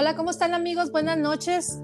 Hola, 0.00 0.16
¿cómo 0.16 0.30
están 0.30 0.54
amigos? 0.54 0.92
Buenas 0.92 1.18
noches. 1.18 1.78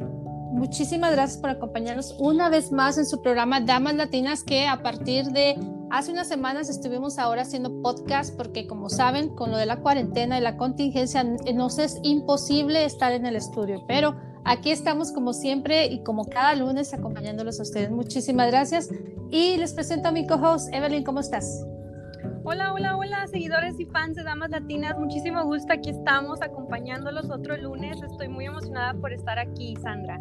Muchísimas 0.51 1.13
gracias 1.13 1.39
por 1.39 1.51
acompañarnos 1.51 2.17
una 2.19 2.49
vez 2.49 2.73
más 2.73 2.97
en 2.97 3.05
su 3.05 3.21
programa 3.21 3.61
Damas 3.61 3.95
Latinas, 3.95 4.43
que 4.43 4.67
a 4.67 4.83
partir 4.83 5.27
de 5.27 5.55
hace 5.91 6.13
unas 6.13 6.27
semanas 6.27 6.71
estuvimos 6.71 7.19
ahora 7.19 7.43
haciendo 7.43 7.83
podcast 7.83 8.35
porque 8.35 8.67
como 8.67 8.89
saben, 8.89 9.35
con 9.35 9.51
lo 9.51 9.59
de 9.59 9.67
la 9.67 9.83
cuarentena 9.83 10.39
y 10.39 10.41
la 10.41 10.57
contingencia 10.57 11.25
nos 11.25 11.79
es 11.79 12.01
imposible 12.05 12.87
estar 12.87 13.13
en 13.13 13.27
el 13.27 13.37
estudio, 13.37 13.85
pero 13.87 14.17
aquí 14.47 14.71
estamos 14.71 15.13
como 15.13 15.35
siempre 15.35 15.85
y 15.85 16.03
como 16.03 16.25
cada 16.25 16.55
lunes 16.55 16.95
acompañándolos 16.95 17.61
a 17.61 17.65
ustedes. 17.65 17.91
Muchísimas 17.91 18.47
gracias 18.47 18.89
y 19.31 19.59
les 19.59 19.75
presento 19.75 20.09
a 20.09 20.13
mi 20.13 20.27
co-host 20.27 20.73
Evelyn, 20.73 21.05
¿cómo 21.05 21.21
estás? 21.21 21.67
Hola, 22.49 22.73
hola, 22.73 22.97
hola, 22.97 23.27
seguidores 23.27 23.75
y 23.81 23.87
fans 23.87 24.15
de 24.15 24.23
Damas 24.23 24.51
Latinas. 24.51 24.97
Muchísimo 24.97 25.43
gusto. 25.43 25.73
Aquí 25.73 25.91
estamos 25.91 26.41
acompañándolos 26.41 27.29
otro 27.29 27.57
lunes. 27.57 28.01
Estoy 28.01 28.29
muy 28.29 28.45
emocionada 28.45 28.95
por 28.95 29.13
estar 29.13 29.37
aquí, 29.37 29.75
Sandra. 29.83 30.17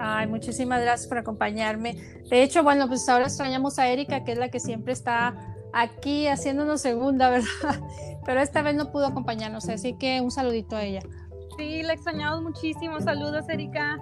Ay, 0.00 0.26
muchísimas 0.26 0.82
gracias 0.82 1.08
por 1.08 1.18
acompañarme. 1.18 1.94
De 2.28 2.42
hecho, 2.42 2.64
bueno, 2.64 2.88
pues 2.88 3.08
ahora 3.08 3.26
extrañamos 3.26 3.78
a 3.78 3.88
Erika, 3.88 4.24
que 4.24 4.32
es 4.32 4.38
la 4.38 4.48
que 4.48 4.58
siempre 4.58 4.92
está 4.92 5.36
aquí 5.72 6.26
haciéndonos 6.26 6.80
segunda, 6.80 7.30
¿verdad? 7.30 7.80
Pero 8.26 8.40
esta 8.40 8.62
vez 8.62 8.74
no 8.74 8.90
pudo 8.90 9.06
acompañarnos, 9.06 9.68
así 9.68 9.96
que 9.96 10.20
un 10.20 10.32
saludito 10.32 10.74
a 10.74 10.82
ella. 10.82 11.02
Sí, 11.56 11.84
la 11.84 11.92
extrañamos 11.92 12.42
muchísimo. 12.42 13.00
Saludos, 13.00 13.48
Erika. 13.48 14.00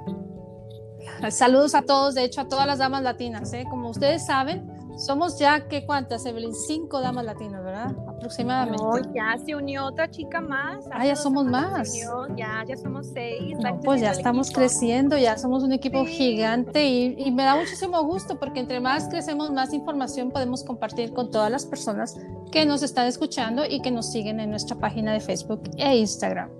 Saludos 1.28 1.74
a 1.74 1.82
todos, 1.82 2.14
de 2.14 2.24
hecho, 2.24 2.40
a 2.40 2.48
todas 2.48 2.66
las 2.66 2.78
damas 2.78 3.02
latinas. 3.02 3.52
¿eh? 3.52 3.66
Como 3.68 3.90
ustedes 3.90 4.24
saben, 4.24 4.65
somos 4.96 5.38
ya, 5.38 5.68
¿qué 5.68 5.84
cuántas, 5.84 6.24
Evelyn? 6.26 6.54
Cinco 6.54 7.00
damas 7.00 7.24
latinas, 7.24 7.62
¿verdad? 7.62 7.94
Aproximadamente. 8.08 8.82
No, 8.82 9.14
ya 9.14 9.36
se 9.44 9.54
unió 9.54 9.84
otra 9.84 10.10
chica 10.10 10.40
más. 10.40 10.84
Ah, 10.90 11.04
ya 11.04 11.14
somos 11.14 11.44
más. 11.44 11.94
ya, 12.36 12.64
ya 12.66 12.76
somos 12.76 13.08
seis. 13.12 13.56
No, 13.62 13.80
pues 13.80 14.00
ya 14.00 14.12
estamos 14.12 14.50
creciendo, 14.50 15.18
ya 15.18 15.36
somos 15.36 15.62
un 15.62 15.72
equipo 15.72 16.04
gigante 16.06 16.86
y, 16.86 17.14
y, 17.18 17.30
me 17.30 17.44
da 17.44 17.56
muchísimo 17.56 18.02
gusto 18.04 18.38
porque 18.38 18.60
entre 18.60 18.80
más 18.80 19.08
crecemos, 19.08 19.50
más 19.50 19.72
información 19.74 20.30
podemos 20.30 20.64
compartir 20.64 21.12
con 21.12 21.30
todas 21.30 21.50
las 21.50 21.66
personas 21.66 22.18
que 22.50 22.64
nos 22.64 22.82
están 22.82 23.06
escuchando 23.06 23.64
y 23.68 23.80
que 23.80 23.90
nos 23.90 24.10
siguen 24.10 24.40
en 24.40 24.50
nuestra 24.50 24.76
página 24.76 25.12
de 25.12 25.20
Facebook 25.20 25.62
e 25.76 25.96
Instagram. 25.98 26.50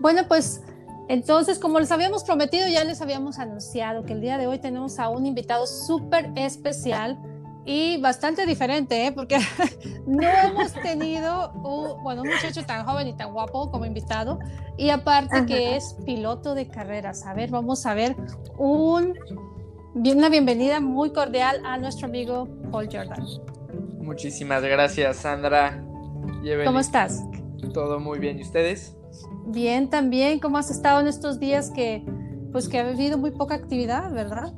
Bueno, 0.00 0.22
pues 0.26 0.62
entonces, 1.08 1.58
como 1.58 1.78
les 1.78 1.92
habíamos 1.92 2.24
prometido, 2.24 2.66
ya 2.68 2.84
les 2.84 3.02
habíamos 3.02 3.38
anunciado 3.38 4.04
que 4.04 4.14
el 4.14 4.20
día 4.20 4.38
de 4.38 4.46
hoy 4.46 4.58
tenemos 4.58 4.98
a 4.98 5.10
un 5.10 5.26
invitado 5.26 5.66
súper 5.66 6.32
especial 6.36 7.18
y 7.64 8.00
bastante 8.00 8.44
diferente, 8.44 9.06
¿eh? 9.06 9.12
porque 9.12 9.38
no 10.06 10.22
hemos 10.22 10.72
tenido 10.72 11.52
un, 11.52 12.02
bueno, 12.02 12.22
un 12.22 12.28
muchacho 12.28 12.64
tan 12.64 12.84
joven 12.84 13.08
y 13.08 13.16
tan 13.16 13.32
guapo 13.32 13.70
como 13.70 13.86
invitado, 13.86 14.38
y 14.76 14.90
aparte 14.90 15.46
que 15.46 15.76
es 15.76 15.96
piloto 16.04 16.54
de 16.54 16.68
carreras. 16.68 17.24
A 17.26 17.34
ver, 17.34 17.50
vamos 17.50 17.86
a 17.86 17.94
ver 17.94 18.16
un, 18.58 19.14
una 19.94 20.28
bienvenida 20.28 20.80
muy 20.80 21.12
cordial 21.12 21.60
a 21.64 21.78
nuestro 21.78 22.06
amigo 22.06 22.48
Paul 22.70 22.88
Jordan. 22.90 23.24
Muchísimas 24.00 24.62
gracias, 24.62 25.18
Sandra. 25.18 25.84
¿Cómo 26.64 26.80
estás? 26.80 27.22
Todo 27.72 28.00
muy 28.00 28.18
bien, 28.18 28.38
¿y 28.38 28.42
ustedes? 28.42 28.96
Bien, 29.46 29.88
también. 29.88 30.40
¿Cómo 30.40 30.58
has 30.58 30.70
estado 30.70 31.00
en 31.00 31.06
estos 31.06 31.38
días 31.38 31.70
que, 31.70 32.04
pues, 32.50 32.68
que 32.68 32.80
ha 32.80 32.88
habido 32.88 33.18
muy 33.18 33.30
poca 33.30 33.54
actividad, 33.54 34.12
verdad? 34.12 34.52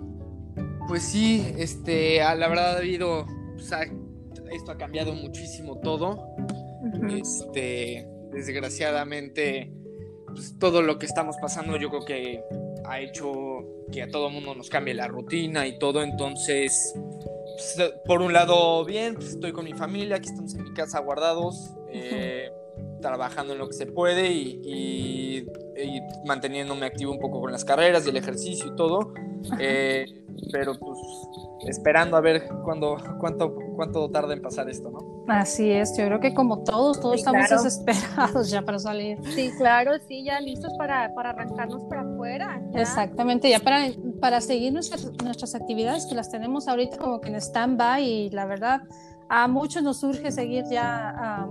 Pues 0.89 1.03
sí, 1.03 1.55
este, 1.59 2.19
la 2.19 2.49
verdad 2.49 2.75
ha 2.75 2.79
habido, 2.79 3.27
pues, 3.55 3.71
esto 4.53 4.73
ha 4.73 4.77
cambiado 4.77 5.15
muchísimo 5.15 5.79
todo. 5.81 6.29
Este, 7.11 8.07
desgraciadamente, 8.33 9.73
pues, 10.27 10.59
todo 10.59 10.83
lo 10.83 10.99
que 10.99 11.07
estamos 11.07 11.37
pasando, 11.41 11.77
yo 11.77 11.89
creo 11.89 12.05
que 12.05 12.45
ha 12.85 13.01
hecho 13.01 13.33
que 13.91 14.03
a 14.03 14.09
todo 14.09 14.29
mundo 14.31 14.55
nos 14.55 14.69
cambie 14.69 14.95
la 14.95 15.09
rutina 15.09 15.67
y 15.67 15.79
todo. 15.79 16.03
Entonces, 16.03 16.95
pues, 17.57 17.93
por 18.05 18.21
un 18.21 18.33
lado, 18.33 18.85
bien, 18.85 19.15
pues 19.15 19.31
estoy 19.31 19.53
con 19.53 19.65
mi 19.65 19.73
familia, 19.73 20.17
aquí 20.17 20.29
estamos 20.29 20.55
en 20.55 20.65
mi 20.65 20.75
casa 20.75 21.01
guardados, 21.01 21.73
eh, 21.91 22.51
trabajando 23.05 23.53
en 23.53 23.59
lo 23.59 23.69
que 23.69 23.75
se 23.75 23.87
puede 23.87 24.33
y, 24.33 24.61
y, 24.65 25.37
y, 25.77 26.01
manteniéndome 26.25 26.87
activo 26.87 27.13
un 27.13 27.21
poco 27.21 27.41
con 27.41 27.53
las 27.53 27.65
carreras 27.65 28.07
y 28.07 28.11
el 28.11 28.17
ejercicio 28.17 28.73
y 28.73 28.77
todo. 28.77 29.13
Eh, 29.59 30.07
pero 30.51 30.75
pues 30.79 30.99
esperando 31.69 32.17
a 32.17 32.21
ver 32.21 32.49
cuándo, 32.65 32.97
cuánto, 33.21 33.55
cuánto 33.77 34.11
tarda 34.11 34.33
en 34.33 34.41
pasar 34.41 34.69
esto, 34.69 34.91
¿no? 34.91 35.25
Así 35.29 35.71
es, 35.71 35.97
yo 35.97 36.07
creo 36.07 36.21
que 36.21 36.35
como 36.35 36.65
todos, 36.65 37.01
todos 37.01 37.17
estamos 37.17 37.49
desesperados 37.49 38.51
ya 38.51 38.63
para 38.63 38.79
salir. 38.79 39.19
Sí, 39.35 39.51
claro, 39.59 39.93
sí, 40.09 40.25
ya 40.25 40.41
listos 40.41 40.73
para, 40.79 41.15
para 41.15 41.31
arrancarnos 41.31 41.85
para 41.85 42.03
afuera. 42.03 42.63
Exactamente, 42.75 43.51
ya 43.51 43.61
para, 43.61 43.89
para 44.21 44.41
seguir 44.41 44.73
nuestras, 44.73 45.13
nuestras 45.23 45.55
actividades 45.55 46.07
que 46.07 46.15
las 46.15 46.31
tenemos 46.31 46.69
ahorita 46.69 46.97
como 46.97 47.21
que 47.21 47.29
en 47.29 47.37
stand-by 47.37 48.03
y 48.03 48.31
la 48.31 48.47
verdad 48.47 48.83
a 49.29 49.49
muchos 49.49 49.83
nos 49.83 49.99
surge 49.99 50.31
seguir 50.31 50.65
ya 50.71 51.47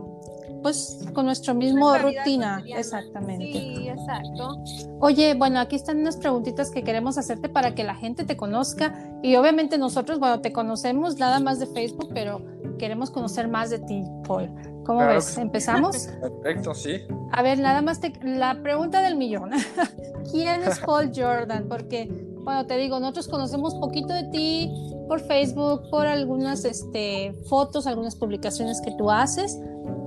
pues 0.63 1.05
con 1.13 1.25
nuestra 1.25 1.53
misma 1.53 1.99
rutina, 1.99 2.63
exactamente. 2.65 3.51
Sí, 3.51 3.87
exacto. 3.87 4.63
Oye, 4.99 5.35
bueno, 5.35 5.59
aquí 5.59 5.75
están 5.75 5.99
unas 5.99 6.17
preguntitas 6.17 6.71
que 6.71 6.83
queremos 6.83 7.17
hacerte 7.17 7.49
para 7.49 7.75
que 7.75 7.83
la 7.83 7.93
gente 7.93 8.23
te 8.23 8.35
conozca 8.35 9.13
y 9.21 9.35
obviamente 9.35 9.77
nosotros, 9.77 10.19
bueno, 10.19 10.41
te 10.41 10.51
conocemos 10.51 11.17
nada 11.19 11.39
más 11.39 11.59
de 11.59 11.67
Facebook, 11.67 12.09
pero 12.13 12.41
queremos 12.79 13.11
conocer 13.11 13.47
más 13.47 13.69
de 13.69 13.79
ti, 13.79 14.03
Paul. 14.27 14.49
¿Cómo 14.85 15.05
ves? 15.05 15.37
¿Empezamos? 15.37 16.07
Perfecto, 16.21 16.73
sí. 16.73 17.01
A 17.31 17.41
ver, 17.41 17.59
nada 17.59 17.81
más 17.81 17.99
la 18.21 18.61
pregunta 18.61 19.01
del 19.01 19.15
millón. 19.15 19.51
¿Quién 20.31 20.63
es 20.63 20.79
Paul 20.79 21.11
Jordan? 21.15 21.67
Porque, 21.69 22.09
bueno, 22.43 22.65
te 22.65 22.77
digo, 22.77 22.99
nosotros 22.99 23.27
conocemos 23.27 23.75
poquito 23.75 24.13
de 24.13 24.23
ti 24.25 24.71
por 25.07 25.21
Facebook, 25.21 25.89
por 25.89 26.05
algunas 26.05 26.65
este, 26.65 27.33
fotos, 27.47 27.87
algunas 27.87 28.15
publicaciones 28.15 28.81
que 28.81 28.91
tú 28.91 29.11
haces, 29.11 29.57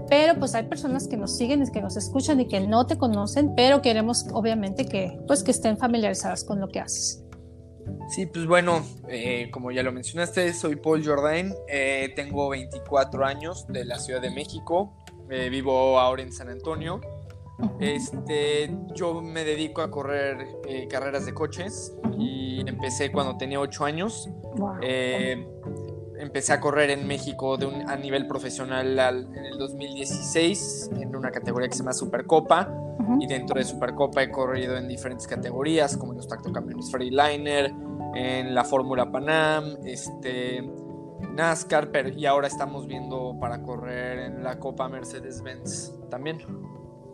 pero 0.09 0.39
pues 0.39 0.55
hay 0.55 0.65
personas 0.65 1.09
que 1.09 1.17
nos 1.17 1.37
siguen, 1.37 1.65
que 1.71 1.81
nos 1.81 1.97
escuchan 1.97 2.41
y 2.41 2.49
que 2.49 2.61
no 2.61 2.87
te 2.87 2.97
conocen, 2.97 3.55
pero 3.55 3.83
queremos 3.83 4.27
obviamente 4.33 4.87
que 4.87 5.19
pues 5.27 5.43
que 5.43 5.51
estén 5.51 5.77
familiarizadas 5.79 6.45
con 6.45 6.61
lo 6.61 6.69
que 6.69 6.81
haces. 6.81 7.23
Sí, 8.09 8.27
pues 8.27 8.47
bueno, 8.47 8.85
eh, 9.09 9.49
como 9.51 9.71
ya 9.71 9.83
lo 9.83 9.93
mencionaste, 9.93 10.53
soy 10.53 10.77
Paul 10.77 11.05
Jordain, 11.05 11.55
eh, 11.69 12.13
tengo 12.15 12.49
24 12.49 13.25
años 13.25 13.67
de 13.69 13.85
la 13.85 13.99
Ciudad 13.99 14.21
de 14.21 14.31
México, 14.31 14.97
eh, 15.31 15.49
vivo 15.49 15.99
ahora 15.99 16.23
en 16.23 16.33
San 16.33 16.49
Antonio. 16.49 17.01
Este, 17.81 18.71
yo 18.95 19.23
me 19.23 19.43
dedico 19.43 19.81
a 19.81 19.91
correr 19.91 20.47
carreras 20.91 21.25
de 21.25 21.33
coches 21.33 21.97
y 22.19 22.61
empecé 22.69 23.11
cuando 23.11 23.39
tenía 23.39 23.61
8 23.61 23.85
años. 23.85 24.29
Empecé 26.19 26.53
a 26.53 26.61
correr 26.61 26.91
en 26.91 27.07
México 27.07 27.57
de 27.57 27.67
un, 27.67 27.89
a 27.89 27.97
nivel 27.97 28.27
profesional 28.27 28.99
en 28.99 29.45
el 29.45 29.59
2016 29.59 30.91
en 31.01 31.15
una 31.15 31.31
categoría 31.31 31.69
que 31.69 31.75
se 31.75 31.81
llama 31.81 31.93
Supercopa 31.93 32.73
y 33.21 33.27
dentro 33.27 33.59
de 33.59 33.65
Supercopa 33.65 34.23
he 34.23 34.31
corrido 34.31 34.77
en 34.77 34.89
diferentes 34.89 35.27
categorías 35.27 35.97
como 35.97 36.13
en 36.13 36.19
los 36.19 36.29
tractocamiones 36.29 36.91
Freeliner, 36.91 37.73
en 38.15 38.55
la 38.55 38.65
Fórmula 38.65 39.11
Panam, 39.11 39.77
este, 39.85 40.69
NASCAR 41.35 41.91
y 42.17 42.27
ahora 42.27 42.47
estamos 42.47 42.87
viendo 42.87 43.37
para 43.41 43.63
correr 43.63 44.19
en 44.19 44.43
la 44.43 44.59
Copa 44.59 44.89
Mercedes-Benz 44.89 45.93
también. 46.11 46.39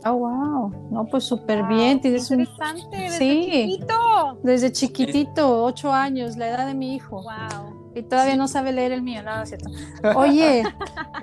Oh, 0.05 0.15
wow. 0.15 0.89
No, 0.91 1.07
pues 1.07 1.25
súper 1.25 1.65
bien. 1.65 2.01
Tienes 2.01 2.29
interesante, 2.31 2.85
un... 2.85 2.91
desde 2.91 3.19
sí, 3.19 3.45
chiquitito. 3.45 4.39
Desde 4.43 4.73
chiquitito, 4.73 5.65
ocho 5.65 5.93
años, 5.93 6.37
la 6.37 6.49
edad 6.49 6.67
de 6.67 6.75
mi 6.75 6.97
hijo. 6.97 7.23
Wow. 7.23 7.82
Y 7.95 8.03
todavía 8.03 8.37
no 8.37 8.49
sabe 8.49 8.73
leer 8.73 8.93
el 8.93 9.03
mío, 9.03 9.23
nada, 9.23 9.45
¿cierto? 9.45 9.69
Oye, 10.17 10.65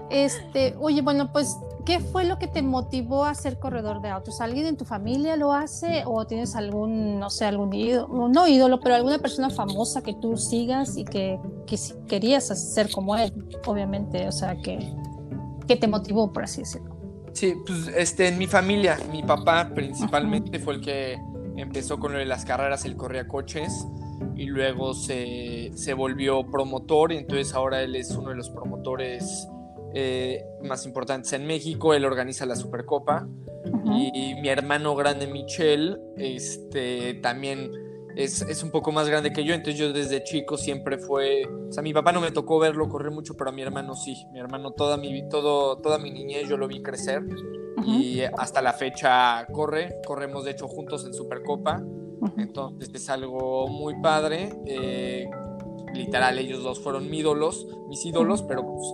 este, 0.09 0.75
oye, 0.79 1.01
bueno, 1.01 1.31
pues, 1.31 1.57
¿qué 1.85 1.99
fue 1.99 2.25
lo 2.25 2.37
que 2.37 2.47
te 2.47 2.61
motivó 2.61 3.25
a 3.25 3.33
ser 3.33 3.59
corredor 3.59 4.01
de 4.01 4.09
autos? 4.09 4.41
¿Alguien 4.41 4.67
en 4.67 4.77
tu 4.77 4.85
familia 4.85 5.35
lo 5.35 5.53
hace 5.53 6.03
o 6.05 6.25
tienes 6.25 6.55
algún, 6.55 7.19
no 7.19 7.29
sé, 7.29 7.45
algún 7.45 7.73
ídolo, 7.73 8.29
no 8.29 8.47
ídolo, 8.47 8.79
pero 8.79 8.95
alguna 8.95 9.19
persona 9.19 9.49
famosa 9.49 10.01
que 10.01 10.13
tú 10.13 10.37
sigas 10.37 10.97
y 10.97 11.05
que, 11.05 11.39
que 11.65 11.77
querías 12.07 12.47
ser 12.47 12.91
como 12.91 13.15
él, 13.15 13.33
obviamente, 13.65 14.27
o 14.27 14.31
sea, 14.31 14.55
que, 14.57 14.93
que 15.67 15.75
te 15.75 15.87
motivó, 15.87 16.31
por 16.31 16.43
así 16.43 16.61
decirlo? 16.61 16.95
Sí, 17.33 17.55
pues 17.65 17.87
este, 17.95 18.27
en 18.27 18.37
mi 18.37 18.47
familia, 18.47 18.97
mi 19.11 19.23
papá 19.23 19.69
principalmente 19.73 20.59
fue 20.59 20.75
el 20.75 20.81
que 20.81 21.19
empezó 21.55 21.99
con 21.99 22.13
lo 22.13 22.19
de 22.19 22.25
las 22.25 22.45
carreras, 22.45 22.85
él 22.85 22.95
corría 22.95 23.27
coches 23.27 23.85
y 24.35 24.45
luego 24.45 24.93
se, 24.93 25.71
se, 25.75 25.93
volvió 25.93 26.43
promotor 26.49 27.11
y 27.11 27.17
entonces 27.17 27.53
ahora 27.53 27.81
él 27.81 27.95
es 27.95 28.11
uno 28.11 28.29
de 28.29 28.35
los 28.35 28.49
promotores 28.49 29.47
eh, 29.93 30.45
más 30.61 30.85
importantes 30.85 31.33
en 31.33 31.47
México, 31.47 31.93
él 31.93 32.05
organiza 32.05 32.45
la 32.45 32.55
Supercopa. 32.55 33.27
Y, 33.85 34.35
mi 34.35 34.47
hermano 34.49 34.95
grande 34.95 35.27
Michel 35.27 35.99
este, 36.15 37.15
también 37.15 37.71
es, 38.15 38.63
un 38.63 38.71
poco 38.71 38.91
más 38.91 39.09
grande 39.09 39.33
que 39.33 39.43
yo, 39.43 39.53
entonces 39.53 39.79
yo 39.79 39.91
desde 39.91 40.23
chico 40.23 40.57
siempre 40.57 40.97
fue, 40.97 41.43
o 41.45 41.71
sea, 41.71 41.81
mi 41.83 41.93
papá 41.93 42.11
no 42.11 42.21
me 42.21 42.31
tocó 42.31 42.59
verlo 42.59 42.87
correr 42.87 43.11
mucho, 43.11 43.35
pero 43.35 43.49
a 43.49 43.53
mi 43.53 43.61
hermano 43.61 43.95
sí, 43.95 44.25
mi 44.31 44.39
hermano 44.39 44.71
toda 44.71 44.97
mi, 44.97 45.27
todo, 45.27 45.77
toda 45.77 45.97
mi 45.97 46.11
niñez 46.11 46.47
yo 46.47 46.57
lo 46.57 46.67
vi 46.67 46.81
crecer. 46.81 47.23
Y 47.85 48.21
hasta 48.37 48.61
la 48.61 48.73
fecha 48.73 49.47
corre, 49.53 49.95
corremos 50.05 50.43
de 50.43 50.51
hecho 50.51 50.67
juntos 50.67 51.05
en 51.05 51.13
Supercopa, 51.13 51.81
entonces 52.37 52.89
es 52.93 53.09
algo 53.09 53.67
muy 53.67 53.99
padre, 54.01 54.49
eh, 54.65 55.29
literal 55.93 56.37
ellos 56.37 56.63
dos 56.63 56.79
fueron 56.79 57.09
mis 57.09 57.21
ídolos, 57.21 57.67
mis 57.87 58.05
ídolos, 58.05 58.43
pero 58.43 58.65
pues 58.65 58.93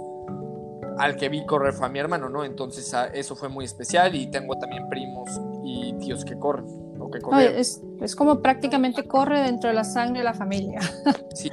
al 0.97 1.17
que 1.17 1.29
vi 1.29 1.45
correr 1.45 1.73
fue 1.73 1.87
a 1.87 1.89
mi 1.89 1.99
hermano, 1.99 2.29
¿no? 2.29 2.43
Entonces 2.43 2.93
eso 3.13 3.35
fue 3.35 3.49
muy 3.49 3.65
especial 3.65 4.15
y 4.15 4.27
tengo 4.27 4.57
también 4.57 4.87
primos 4.89 5.29
y 5.63 5.93
tíos 5.99 6.23
que 6.23 6.37
corren 6.37 6.65
o 6.99 7.09
que 7.11 7.19
corren. 7.19 7.55
es, 7.57 7.81
es, 8.01 8.15
como 8.15 8.41
prácticamente 8.41 9.05
corre 9.05 9.41
dentro 9.41 9.69
de 9.69 9.75
la 9.75 9.83
sangre 9.83 10.19
de 10.19 10.25
la 10.25 10.33
familia. 10.33 10.79
sí, 11.33 11.51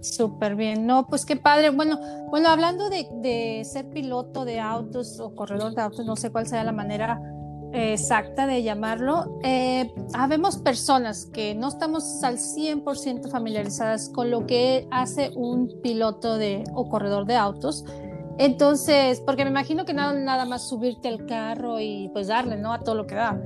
Súper 0.00 0.56
bien, 0.56 0.84
no, 0.84 1.06
pues 1.06 1.24
qué 1.24 1.36
padre. 1.36 1.70
Bueno, 1.70 2.00
bueno, 2.28 2.48
hablando 2.48 2.90
de, 2.90 3.06
de, 3.20 3.62
ser 3.64 3.88
piloto 3.88 4.44
de 4.44 4.58
autos 4.58 5.20
o 5.20 5.32
corredor 5.36 5.76
de 5.76 5.82
autos, 5.82 6.04
no 6.04 6.16
sé 6.16 6.32
cuál 6.32 6.48
sea 6.48 6.64
la 6.64 6.72
manera 6.72 7.20
exacta 7.72 8.46
de 8.46 8.62
llamarlo, 8.62 9.38
eh, 9.42 9.92
habemos 10.14 10.58
personas 10.58 11.26
que 11.26 11.54
no 11.54 11.68
estamos 11.68 12.22
al 12.22 12.38
100% 12.38 13.30
familiarizadas 13.30 14.08
con 14.08 14.30
lo 14.30 14.46
que 14.46 14.86
hace 14.90 15.30
un 15.34 15.80
piloto 15.82 16.36
de, 16.36 16.64
o 16.74 16.88
corredor 16.88 17.26
de 17.26 17.36
autos. 17.36 17.84
Entonces, 18.38 19.20
porque 19.24 19.44
me 19.44 19.50
imagino 19.50 19.84
que 19.84 19.94
nada, 19.94 20.12
nada 20.14 20.44
más 20.44 20.68
subirte 20.68 21.08
al 21.08 21.26
carro 21.26 21.80
y 21.80 22.08
pues 22.12 22.28
darle, 22.28 22.56
¿no? 22.56 22.72
A 22.72 22.80
todo 22.80 22.94
lo 22.94 23.06
que 23.06 23.14
da. 23.14 23.40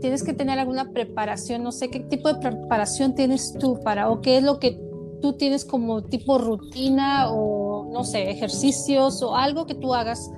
Tienes 0.00 0.22
que 0.22 0.34
tener 0.34 0.58
alguna 0.58 0.90
preparación, 0.90 1.62
no 1.62 1.72
sé 1.72 1.88
qué 1.88 2.00
tipo 2.00 2.32
de 2.32 2.40
preparación 2.40 3.14
tienes 3.14 3.54
tú 3.58 3.80
para, 3.82 4.10
o 4.10 4.20
qué 4.20 4.38
es 4.38 4.42
lo 4.42 4.58
que 4.58 4.78
tú 5.20 5.34
tienes 5.34 5.64
como 5.64 6.02
tipo 6.02 6.36
rutina 6.38 7.30
o, 7.30 7.88
no 7.90 8.04
sé, 8.04 8.30
ejercicios 8.30 9.22
o 9.22 9.36
algo 9.36 9.66
que 9.66 9.74
tú 9.74 9.94
hagas 9.94 10.30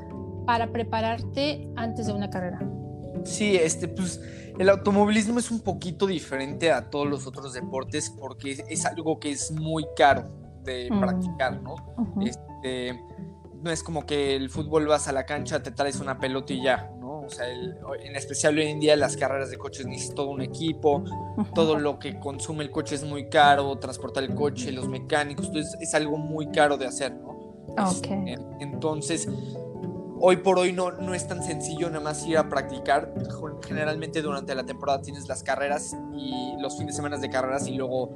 para 0.46 0.70
prepararte 0.70 1.69
antes 1.75 2.06
de 2.06 2.12
una 2.12 2.31
carrera. 2.31 2.74
Sí, 3.25 3.56
este, 3.56 3.88
pues 3.88 4.21
el 4.59 4.69
automovilismo 4.69 5.38
es 5.38 5.50
un 5.50 5.61
poquito 5.61 6.06
diferente 6.06 6.71
a 6.71 6.91
todos 6.91 7.09
los 7.09 7.26
otros 7.26 7.53
deportes 7.53 8.11
porque 8.11 8.65
es 8.69 8.87
algo 8.87 9.19
que 9.19 9.32
es 9.32 9.50
muy 9.50 9.85
caro 9.97 10.25
de 10.62 10.88
mm. 10.91 11.00
practicar, 11.00 11.61
¿no? 11.62 11.75
Este 12.25 12.99
no 13.65 13.71
es 13.71 13.82
como 13.82 14.05
que 14.05 14.37
el 14.37 14.50
fútbol 14.50 14.87
vas 14.87 15.09
a 15.09 15.12
la 15.12 15.25
cancha, 15.25 15.62
te 15.62 15.71
traes 15.71 15.99
una 15.99 16.19
pelota 16.19 16.53
y 16.53 16.62
ya, 16.62 16.91
¿no? 17.00 17.23
O 17.23 17.31
sea, 17.31 17.47
en 17.50 18.15
especial 18.15 18.59
hoy 18.59 18.67
en 18.67 18.79
día 18.79 18.94
las 18.94 19.17
carreras 19.17 19.50
de 19.50 19.56
coches 19.56 19.87
necesitas 19.87 20.17
todo 20.17 20.29
un 20.29 20.43
equipo, 20.43 21.03
todo 21.55 21.79
lo 21.79 21.99
que 21.99 22.21
consume 22.21 22.65
el 22.65 22.71
coche 22.71 22.94
es 22.94 23.05
muy 23.05 23.31
caro, 23.31 23.79
transportar 23.79 24.23
el 24.25 24.35
coche, 24.35 24.71
los 24.71 24.87
mecánicos, 24.87 25.47
entonces 25.47 25.75
es 25.81 25.94
algo 25.94 26.19
muy 26.19 26.49
caro 26.49 26.76
de 26.76 26.87
hacer, 26.87 27.15
¿no? 27.15 27.35
Okay. 27.69 28.37
Entonces, 28.61 29.29
hoy 30.20 30.38
por 30.38 30.58
hoy 30.58 30.72
no, 30.72 30.93
no 30.93 31.14
es 31.14 31.26
tan 31.26 31.43
sencillo 31.43 31.88
nada 31.88 32.00
más 32.00 32.26
ir 32.26 32.38
a 32.38 32.49
practicar. 32.49 33.12
Generalmente 33.66 34.22
durante 34.22 34.55
la 34.55 34.64
temporada 34.64 35.02
tienes 35.02 35.28
las 35.28 35.43
carreras 35.43 35.96
y 36.14 36.55
los 36.61 36.76
fines 36.76 36.94
de 36.94 36.96
semana 36.96 37.19
de 37.19 37.31
carreras 37.31 37.66
y 37.66 37.75
luego 37.75 38.12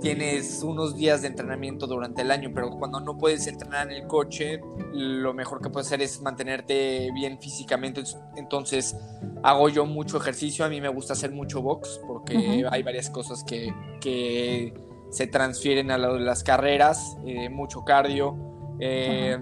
tienes 0.00 0.62
unos 0.62 0.96
días 0.96 1.22
de 1.22 1.28
entrenamiento 1.28 1.86
durante 1.86 2.22
el 2.22 2.30
año, 2.30 2.50
pero 2.54 2.70
cuando 2.70 3.00
no 3.00 3.16
puedes 3.16 3.46
entrenar 3.46 3.90
en 3.90 3.96
el 3.96 4.06
coche, 4.06 4.60
lo 4.92 5.32
mejor 5.34 5.60
que 5.60 5.70
puedes 5.70 5.88
hacer 5.88 6.02
es 6.02 6.20
mantenerte 6.20 7.10
bien 7.14 7.38
físicamente. 7.40 8.02
Entonces, 8.36 8.96
hago 9.42 9.68
yo 9.68 9.86
mucho 9.86 10.16
ejercicio. 10.18 10.64
A 10.64 10.68
mí 10.68 10.80
me 10.80 10.88
gusta 10.88 11.14
hacer 11.14 11.32
mucho 11.32 11.62
box 11.62 12.00
porque 12.06 12.66
hay 12.70 12.82
varias 12.82 13.10
cosas 13.10 13.42
que, 13.44 13.72
que, 14.00 14.74
se 15.10 15.26
transfieren 15.28 15.90
a 15.90 15.98
las 15.98 16.42
carreras, 16.42 17.16
eh, 17.24 17.48
mucho 17.48 17.84
cardio. 17.84 18.36
Eh, 18.80 19.38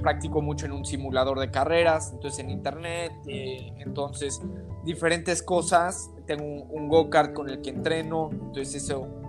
practico 0.00 0.42
mucho 0.42 0.66
en 0.66 0.72
un 0.72 0.84
simulador 0.84 1.38
de 1.38 1.50
carreras, 1.50 2.10
entonces 2.12 2.40
en 2.40 2.50
internet, 2.50 3.12
eh, 3.26 3.72
entonces 3.78 4.40
diferentes 4.84 5.42
cosas. 5.42 6.10
Tengo 6.26 6.44
un, 6.44 6.64
un 6.70 6.88
go-kart 6.88 7.32
con 7.32 7.48
el 7.48 7.60
que 7.60 7.70
entreno, 7.70 8.30
entonces 8.32 8.74
eso 8.84 9.20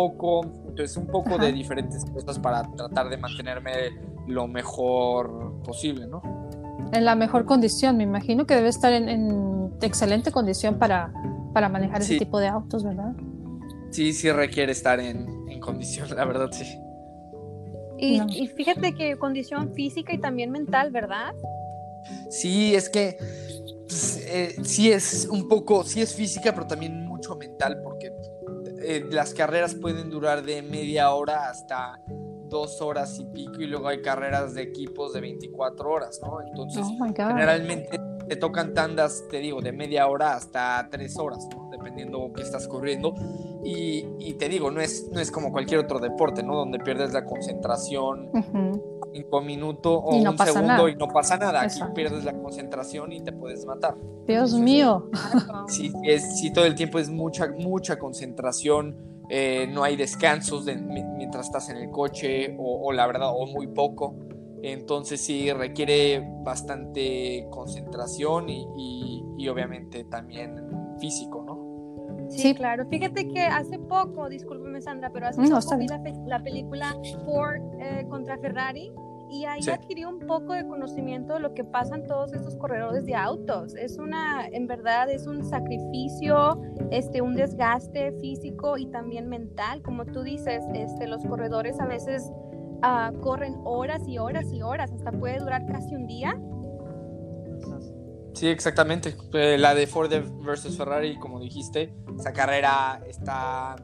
poco, 0.00 0.42
entonces 0.66 0.96
un 0.96 1.08
poco 1.08 1.36
de 1.36 1.52
diferentes 1.52 2.06
cosas 2.06 2.38
para 2.38 2.62
tratar 2.72 3.10
de 3.10 3.18
mantenerme 3.18 3.72
lo 4.26 4.48
mejor 4.48 5.60
posible, 5.62 6.06
¿no? 6.06 6.22
En 6.92 7.04
la 7.04 7.14
mejor 7.14 7.44
condición, 7.44 7.98
me 7.98 8.04
imagino 8.04 8.46
que 8.46 8.54
debe 8.54 8.68
estar 8.68 8.94
en, 8.94 9.74
excelente 9.82 10.32
condición 10.32 10.78
para, 10.78 11.12
para 11.52 11.68
manejar 11.68 12.00
ese 12.00 12.18
tipo 12.18 12.38
de 12.38 12.48
autos, 12.48 12.82
¿verdad? 12.82 13.14
Sí, 13.90 14.14
sí 14.14 14.30
requiere 14.30 14.72
estar 14.72 15.00
en, 15.00 15.50
en 15.50 15.60
condición, 15.60 16.08
la 16.16 16.24
verdad, 16.24 16.48
sí. 16.50 16.64
Y, 18.00 18.48
fíjate 18.48 18.94
que 18.94 19.16
condición 19.18 19.74
física 19.74 20.12
y 20.12 20.18
también 20.18 20.50
mental, 20.50 20.90
¿verdad? 20.90 21.34
Sí, 22.30 22.74
es 22.74 22.88
que 22.88 23.18
pues, 23.86 24.24
eh, 24.26 24.56
sí 24.62 24.90
es 24.90 25.28
un 25.30 25.48
poco, 25.48 25.84
sí 25.84 26.00
es 26.00 26.14
física, 26.14 26.52
pero 26.54 26.66
también 26.66 27.06
mucho 27.06 27.36
mental, 27.36 27.80
porque 27.82 28.12
eh, 28.82 29.04
las 29.10 29.34
carreras 29.34 29.74
pueden 29.74 30.08
durar 30.10 30.42
de 30.42 30.62
media 30.62 31.10
hora 31.10 31.50
hasta 31.50 32.00
dos 32.48 32.80
horas 32.80 33.18
y 33.18 33.26
pico 33.26 33.60
y 33.60 33.66
luego 33.66 33.88
hay 33.88 34.02
carreras 34.02 34.54
de 34.54 34.62
equipos 34.62 35.12
de 35.12 35.20
24 35.20 35.90
horas, 35.90 36.20
¿no? 36.22 36.40
Entonces, 36.42 36.84
oh 36.84 37.04
generalmente 37.04 38.00
te 38.28 38.36
tocan 38.36 38.74
tandas, 38.74 39.24
te 39.28 39.38
digo, 39.38 39.60
de 39.60 39.72
media 39.72 40.06
hora 40.06 40.34
hasta 40.34 40.88
tres 40.90 41.18
horas, 41.18 41.48
¿no? 41.54 41.68
Dependiendo 41.70 42.32
qué 42.34 42.42
estás 42.42 42.68
corriendo. 42.68 43.14
Y, 43.62 44.06
y, 44.18 44.34
te 44.34 44.48
digo, 44.48 44.70
no 44.70 44.80
es, 44.80 45.10
no 45.12 45.20
es 45.20 45.30
como 45.30 45.52
cualquier 45.52 45.80
otro 45.80 45.98
deporte, 45.98 46.42
¿no? 46.42 46.56
Donde 46.56 46.78
pierdes 46.78 47.12
la 47.12 47.24
concentración 47.26 48.30
cinco 49.12 49.40
minutos 49.40 50.00
o 50.04 50.16
un 50.16 50.38
segundo 50.38 50.88
y 50.88 50.94
no 50.96 51.08
pasa 51.08 51.36
nada. 51.36 51.62
Aquí 51.62 51.80
pierdes 51.94 52.24
la 52.24 52.32
concentración 52.32 53.12
y 53.12 53.20
te 53.20 53.32
puedes 53.32 53.64
matar. 53.66 53.96
Dios 54.26 54.54
mío. 54.54 55.10
Sí, 55.68 55.92
es, 56.04 56.40
sí, 56.40 56.52
todo 56.52 56.64
el 56.64 56.74
tiempo 56.74 56.98
es 56.98 57.10
mucha, 57.10 57.48
mucha 57.58 57.98
concentración. 57.98 58.96
Eh, 59.28 59.68
no 59.72 59.84
hay 59.84 59.96
descansos 59.96 60.66
mientras 60.66 61.46
estás 61.46 61.68
en 61.70 61.76
el 61.76 61.90
coche 61.90 62.56
o, 62.58 62.92
la 62.92 63.06
verdad, 63.06 63.30
o 63.32 63.46
muy 63.46 63.68
poco. 63.68 64.16
Entonces 64.62 65.20
sí 65.20 65.50
requiere 65.52 66.22
bastante 66.42 67.46
concentración 67.50 68.48
y, 68.48 69.22
y, 69.38 69.48
obviamente 69.48 70.04
también 70.04 70.96
físico, 70.98 71.39
¿no? 72.36 72.42
Sí, 72.42 72.54
claro. 72.54 72.86
Fíjate 72.88 73.28
que 73.28 73.42
hace 73.42 73.78
poco, 73.78 74.28
discúlpeme 74.28 74.80
Sandra, 74.80 75.10
pero 75.12 75.26
hace 75.26 75.42
poco 75.42 75.76
vi 75.78 75.86
la, 76.26 76.42
película 76.42 76.96
Ford 77.24 77.60
eh, 77.80 78.06
contra 78.08 78.38
Ferrari 78.38 78.92
y 79.30 79.44
ahí 79.44 79.60
adquirí 79.72 80.04
un 80.04 80.18
poco 80.18 80.54
de 80.54 80.66
conocimiento 80.66 81.34
de 81.34 81.40
lo 81.40 81.54
que 81.54 81.62
pasan 81.62 82.04
todos 82.04 82.32
estos 82.32 82.56
corredores 82.56 83.06
de 83.06 83.14
autos. 83.14 83.76
Es 83.76 83.96
una, 83.96 84.46
en 84.48 84.66
verdad, 84.66 85.08
es 85.08 85.28
un 85.28 85.44
sacrificio, 85.44 86.60
este, 86.90 87.22
un 87.22 87.36
desgaste 87.36 88.10
físico 88.20 88.76
y 88.76 88.86
también 88.86 89.28
mental. 89.28 89.82
Como 89.82 90.04
tú 90.04 90.24
dices, 90.24 90.64
este, 90.74 91.06
los 91.06 91.24
corredores 91.24 91.78
a 91.78 91.86
veces 91.86 92.28
uh, 92.82 93.16
corren 93.20 93.54
horas 93.64 94.02
y 94.08 94.18
horas 94.18 94.52
y 94.52 94.62
horas, 94.62 94.90
hasta 94.92 95.12
puede 95.12 95.38
durar 95.38 95.64
casi 95.66 95.94
un 95.94 96.08
día. 96.08 96.34
Sí, 98.40 98.48
exactamente. 98.48 99.14
Eh, 99.34 99.58
la 99.58 99.74
de 99.74 99.86
Ford 99.86 100.10
versus 100.42 100.74
Ferrari, 100.78 101.18
como 101.18 101.38
dijiste, 101.38 101.92
esa 102.18 102.32
carrera 102.32 103.02
está 103.06 103.76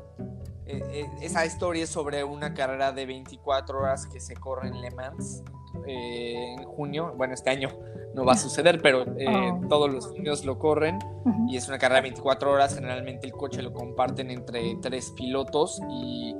eh, 0.64 0.82
eh, 0.90 1.10
esa 1.20 1.44
historia 1.44 1.84
es 1.84 1.90
sobre 1.90 2.24
una 2.24 2.54
carrera 2.54 2.90
de 2.90 3.04
24 3.04 3.80
horas 3.80 4.06
que 4.06 4.18
se 4.18 4.34
corre 4.34 4.68
en 4.68 4.80
Le 4.80 4.90
Mans 4.92 5.42
eh, 5.86 6.54
en 6.54 6.64
junio. 6.64 7.12
Bueno, 7.18 7.34
este 7.34 7.50
año 7.50 7.68
no 8.14 8.24
va 8.24 8.32
a 8.32 8.38
suceder, 8.38 8.80
pero 8.80 9.02
oh. 9.04 9.60
todos 9.68 9.92
los 9.92 10.10
años 10.18 10.46
lo 10.46 10.58
corren 10.58 10.98
y 11.50 11.58
es 11.58 11.68
una 11.68 11.76
carrera 11.76 12.00
de 12.00 12.08
24 12.08 12.50
horas. 12.50 12.74
Generalmente 12.74 13.26
el 13.26 13.34
coche 13.34 13.60
lo 13.60 13.74
comparten 13.74 14.30
entre 14.30 14.76
tres 14.80 15.12
pilotos 15.12 15.82
y, 15.90 16.34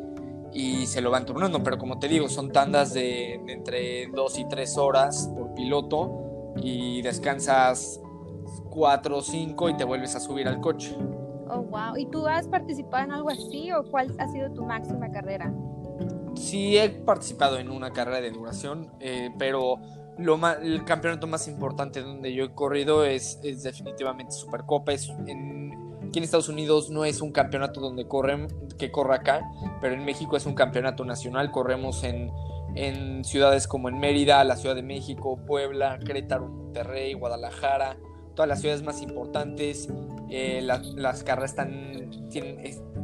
y 0.55 0.87
se 0.87 1.03
lo 1.03 1.11
van 1.11 1.27
turnando, 1.27 1.63
pero 1.63 1.77
como 1.77 1.99
te 1.99 2.09
digo, 2.09 2.31
son 2.31 2.51
tandas 2.51 2.95
de, 2.95 3.43
de 3.45 3.53
entre 3.53 4.07
2 4.07 4.39
y 4.39 4.49
3 4.49 4.79
horas 4.79 5.31
por 5.37 5.53
piloto 5.53 6.55
y 6.57 7.03
descansas 7.03 8.01
4 8.71 9.17
o 9.17 9.23
5 9.23 9.69
y 9.71 9.77
te 9.77 9.85
vuelves 9.85 10.15
a 10.17 10.21
subir 10.21 10.49
al 10.49 10.61
coche. 10.61 10.97
Oh, 11.49 11.63
wow. 11.63 11.97
¿Y 11.97 12.07
tú 12.07 12.27
has 12.27 12.49
participado 12.49 13.05
en 13.05 13.13
algo 13.13 13.31
así 13.31 13.71
o 13.73 13.85
cuál 13.85 14.15
ha 14.19 14.29
sido 14.29 14.51
tu 14.53 14.65
máxima 14.65 15.11
carrera? 15.11 15.53
Sí, 16.35 16.77
he 16.77 16.91
participado 16.91 17.59
en 17.59 17.71
una 17.71 17.93
carrera 17.93 18.21
de 18.21 18.31
duración, 18.31 18.93
eh, 19.01 19.31
pero 19.39 19.81
lo 20.19 20.39
el 20.63 20.85
campeonato 20.85 21.27
más 21.27 21.49
importante 21.49 22.03
donde 22.03 22.35
yo 22.35 22.45
he 22.45 22.55
corrido 22.55 23.05
es, 23.05 23.39
es 23.43 23.63
definitivamente 23.63 24.33
Supercopa. 24.33 24.93
Es 24.93 25.09
en, 25.27 25.73
aquí 26.07 26.19
en 26.19 26.25
Estados 26.25 26.49
Unidos 26.49 26.91
no 26.91 27.05
es 27.05 27.21
un 27.21 27.33
campeonato 27.33 27.81
donde 27.81 28.07
corren, 28.07 28.49
que 28.79 28.91
corre 28.91 29.15
acá, 29.15 29.43
pero 29.81 29.95
en 29.95 30.05
México 30.05 30.37
es 30.37 30.47
un 30.47 30.55
campeonato 30.55 31.05
nacional. 31.05 31.51
Corremos 31.51 32.05
en, 32.05 32.31
en 32.75 33.25
ciudades 33.25 33.67
como 33.67 33.89
en 33.89 33.99
Mérida, 33.99 34.43
la 34.45 34.57
Ciudad 34.57 34.75
de 34.75 34.83
México, 34.83 35.39
Puebla, 35.47 35.99
Querétaro, 36.05 36.49
Monterrey, 36.49 37.15
Guadalajara, 37.15 37.97
todas 38.37 38.49
las 38.49 38.61
ciudades 38.61 38.85
más 38.85 39.03
importantes. 39.03 39.89
Eh, 40.31 40.61
las 40.63 41.25
carreras 41.25 41.51
están, 41.51 42.11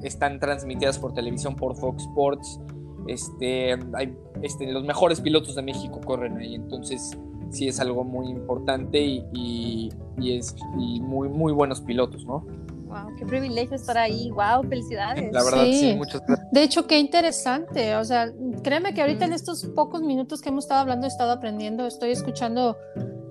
están 0.05 0.39
transmitidas 0.39 1.01
por 1.01 1.13
televisión 1.15 1.57
por 1.57 1.75
Fox 1.75 2.05
Sports. 2.05 2.61
Este, 3.09 3.73
hay, 3.95 4.17
este, 4.43 4.71
los 4.71 4.85
mejores 4.85 5.21
pilotos 5.21 5.57
de 5.57 5.63
México 5.63 6.01
corren 6.05 6.37
ahí, 6.37 6.55
entonces 6.55 7.19
sí 7.51 7.67
es 7.67 7.81
algo 7.81 8.05
muy 8.05 8.29
importante 8.29 9.01
y, 9.01 9.91
es 10.23 10.55
muy, 10.71 11.29
muy 11.29 11.53
buenos 11.53 11.81
pilotos, 11.81 12.25
¿no? 12.25 12.47
Wow, 12.87 13.17
qué 13.19 13.25
privilegio 13.25 13.75
estar 13.75 13.97
ahí. 13.99 14.31
Wow, 14.31 14.69
felicidades. 14.69 15.33
La 15.33 15.43
verdad, 15.43 15.65
sí, 15.65 15.95
muchas 15.97 16.21
gracias. 16.27 16.51
De 16.53 16.63
hecho, 16.63 16.87
qué 16.87 16.99
interesante. 16.99 17.97
O 17.97 18.05
sea, 18.05 18.31
créeme 18.63 18.93
que 18.93 19.01
ahorita 19.01 19.25
en 19.25 19.33
estos 19.33 19.65
pocos 19.75 20.03
minutos 20.03 20.43
que 20.43 20.51
hemos 20.51 20.65
estado 20.65 20.83
hablando, 20.83 21.07
he 21.07 21.09
estado 21.09 21.33
aprendiendo, 21.33 21.87
estoy 21.87 22.11
escuchando 22.11 22.77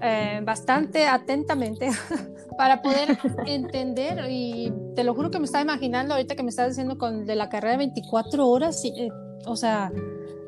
eh, 0.01 0.41
bastante 0.43 1.05
atentamente 1.05 1.89
para 2.58 2.81
poder 2.81 3.17
entender. 3.46 4.25
Y 4.29 4.74
te 4.96 5.03
lo 5.03 5.13
juro 5.13 5.31
que 5.31 5.39
me 5.39 5.46
estaba 5.46 5.63
imaginando 5.63 6.13
ahorita 6.13 6.36
que 6.36 6.43
me 6.43 6.50
estás 6.50 6.70
diciendo 6.70 6.98
con 6.98 7.25
de 7.25 7.36
la 7.36 7.50
carrera 7.50 7.74
de 7.74 7.77
24 7.77 8.48
horas. 8.48 8.84
Eh, 8.86 9.10
o 9.46 9.55
sea, 9.55 9.91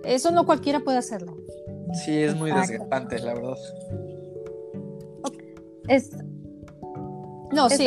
eso 0.03 0.31
no 0.31 0.45
cualquiera 0.45 0.79
puede 0.81 0.97
hacerlo. 0.97 1.37
Sí, 2.03 2.17
es 2.17 2.35
muy 2.35 2.51
desgastante, 2.51 3.19
la 3.19 3.33
verdad. 3.35 3.57
Es, 5.87 6.11
no, 7.53 7.69
sí, 7.69 7.85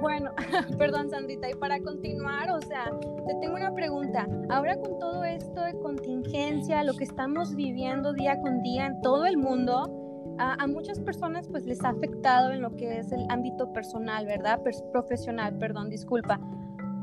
bueno, 0.00 0.30
perdón, 0.78 1.10
Sandrita, 1.10 1.50
y 1.50 1.54
para 1.54 1.78
continuar, 1.80 2.50
o 2.50 2.60
sea, 2.62 2.90
te 3.26 3.34
tengo 3.40 3.54
una 3.54 3.74
pregunta. 3.74 4.26
Ahora 4.48 4.76
con 4.76 4.98
todo 4.98 5.24
esto 5.24 5.60
de 5.60 5.78
contingencia, 5.80 6.82
lo 6.84 6.94
que 6.94 7.04
estamos 7.04 7.54
viviendo 7.54 8.14
día 8.14 8.40
con 8.40 8.62
día 8.62 8.86
en 8.86 9.00
todo 9.02 9.26
el 9.26 9.36
mundo, 9.36 10.03
a, 10.38 10.66
muchas 10.66 11.00
personas 11.00 11.48
pues 11.48 11.64
les 11.64 11.82
ha 11.84 11.90
afectado 11.90 12.52
en 12.52 12.62
lo 12.62 12.74
que 12.76 12.98
es 12.98 13.12
el 13.12 13.24
ámbito 13.28 13.72
personal, 13.72 14.26
¿verdad? 14.26 14.60
profesional, 14.92 15.56
perdón, 15.58 15.90
disculpa. 15.90 16.40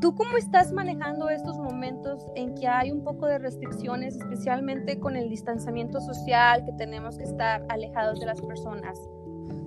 ¿Tú 0.02 0.16
cómo 0.16 0.36
estás 0.38 0.72
manejando 0.72 1.30
estos 1.30 1.58
momentos 1.58 2.26
en 2.36 2.56
que 2.56 2.68
hay 2.68 2.92
un 2.92 3.04
poco 3.04 3.28
de 3.28 3.38
restricciones, 3.38 4.16
especialmente 4.16 5.00
con 5.00 5.16
el 5.16 5.30
distanciamiento 5.30 6.02
social, 6.02 6.66
que 6.66 6.72
tenemos 6.74 7.18
que 7.18 7.24
estar 7.24 7.64
alejados 7.70 8.20
de 8.20 8.26
las 8.26 8.42
personas? 8.42 8.98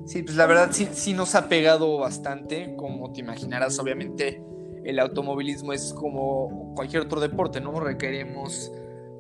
Sí, 0.06 0.22
pues 0.22 0.36
la 0.36 0.46
verdad 0.46 0.68
sí, 0.72 0.88
sí 0.92 1.14
nos 1.14 1.36
ha 1.36 1.48
pegado 1.48 1.98
bastante, 1.98 2.74
como 2.76 3.12
te 3.12 3.20
imaginarás, 3.20 3.78
obviamente 3.78 4.44
el 4.84 4.98
automovilismo 4.98 5.72
es 5.72 5.94
como 5.94 6.74
cualquier 6.74 7.02
otro 7.02 7.20
deporte, 7.20 7.60
¿no? 7.60 7.78
Requerimos 7.80 8.70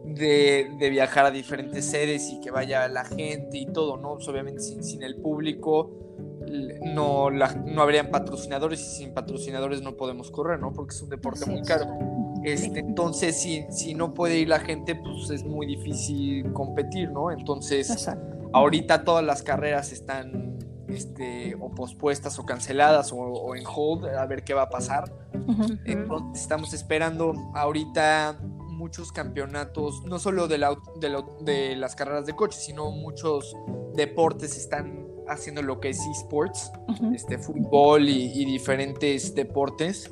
de, 0.04 0.88
viajar 0.90 1.26
a 1.26 1.30
diferentes 1.30 1.84
sedes 1.84 2.30
y 2.30 2.40
que 2.40 2.50
vaya 2.50 2.88
la 2.88 3.04
gente 3.04 3.58
y 3.58 3.66
todo, 3.66 3.96
¿no? 3.96 4.14
Pues 4.14 4.28
obviamente 4.28 4.60
sin, 4.60 5.02
el 5.02 5.16
público 5.16 5.90
no, 6.84 7.30
no 7.30 7.82
habrían 7.82 8.10
patrocinadores 8.10 8.80
y 8.80 8.96
sin 8.98 9.14
patrocinadores 9.14 9.82
no 9.82 9.96
podemos 9.96 10.30
correr, 10.30 10.60
¿no? 10.60 10.72
Porque 10.72 10.94
es 10.94 11.02
un 11.02 11.08
deporte 11.08 11.46
muy 11.46 11.62
caro. 11.62 11.86
Este, 12.44 12.80
entonces, 12.80 13.40
si, 13.40 13.64
si 13.70 13.94
no 13.94 14.12
puede 14.12 14.38
ir 14.38 14.48
la 14.48 14.60
gente, 14.60 14.94
pues 14.94 15.30
es 15.30 15.44
muy 15.44 15.66
difícil 15.66 16.52
competir, 16.52 17.10
¿no? 17.10 17.30
Entonces, 17.30 18.06
ahorita 18.52 19.04
todas 19.04 19.24
las 19.24 19.42
carreras 19.42 19.92
están 19.92 20.58
este, 20.88 21.56
o 21.60 21.70
pospuestas 21.70 22.38
o 22.38 22.44
canceladas 22.44 23.10
o, 23.12 23.56
en 23.56 23.64
hold 23.66 24.06
a 24.06 24.26
ver 24.26 24.44
qué 24.44 24.54
va 24.54 24.62
a 24.62 24.70
pasar. 24.70 25.12
Entonces 25.84 26.42
estamos 26.42 26.72
esperando 26.72 27.34
ahorita 27.54 28.38
muchos 28.74 29.12
campeonatos, 29.12 30.04
no 30.04 30.18
solo 30.18 30.48
de, 30.48 30.58
de, 31.44 31.76
las 31.76 31.96
carreras 31.96 32.26
de 32.26 32.34
coche, 32.34 32.58
sino 32.58 32.90
muchos 32.90 33.56
deportes 33.94 34.56
están 34.56 35.04
haciendo 35.26 35.62
lo 35.62 35.80
que 35.80 35.90
es 35.90 36.00
esports, 36.06 36.70
este, 37.14 37.38
fútbol 37.38 38.08
y, 38.08 38.44
diferentes 38.44 39.34
deportes, 39.34 40.10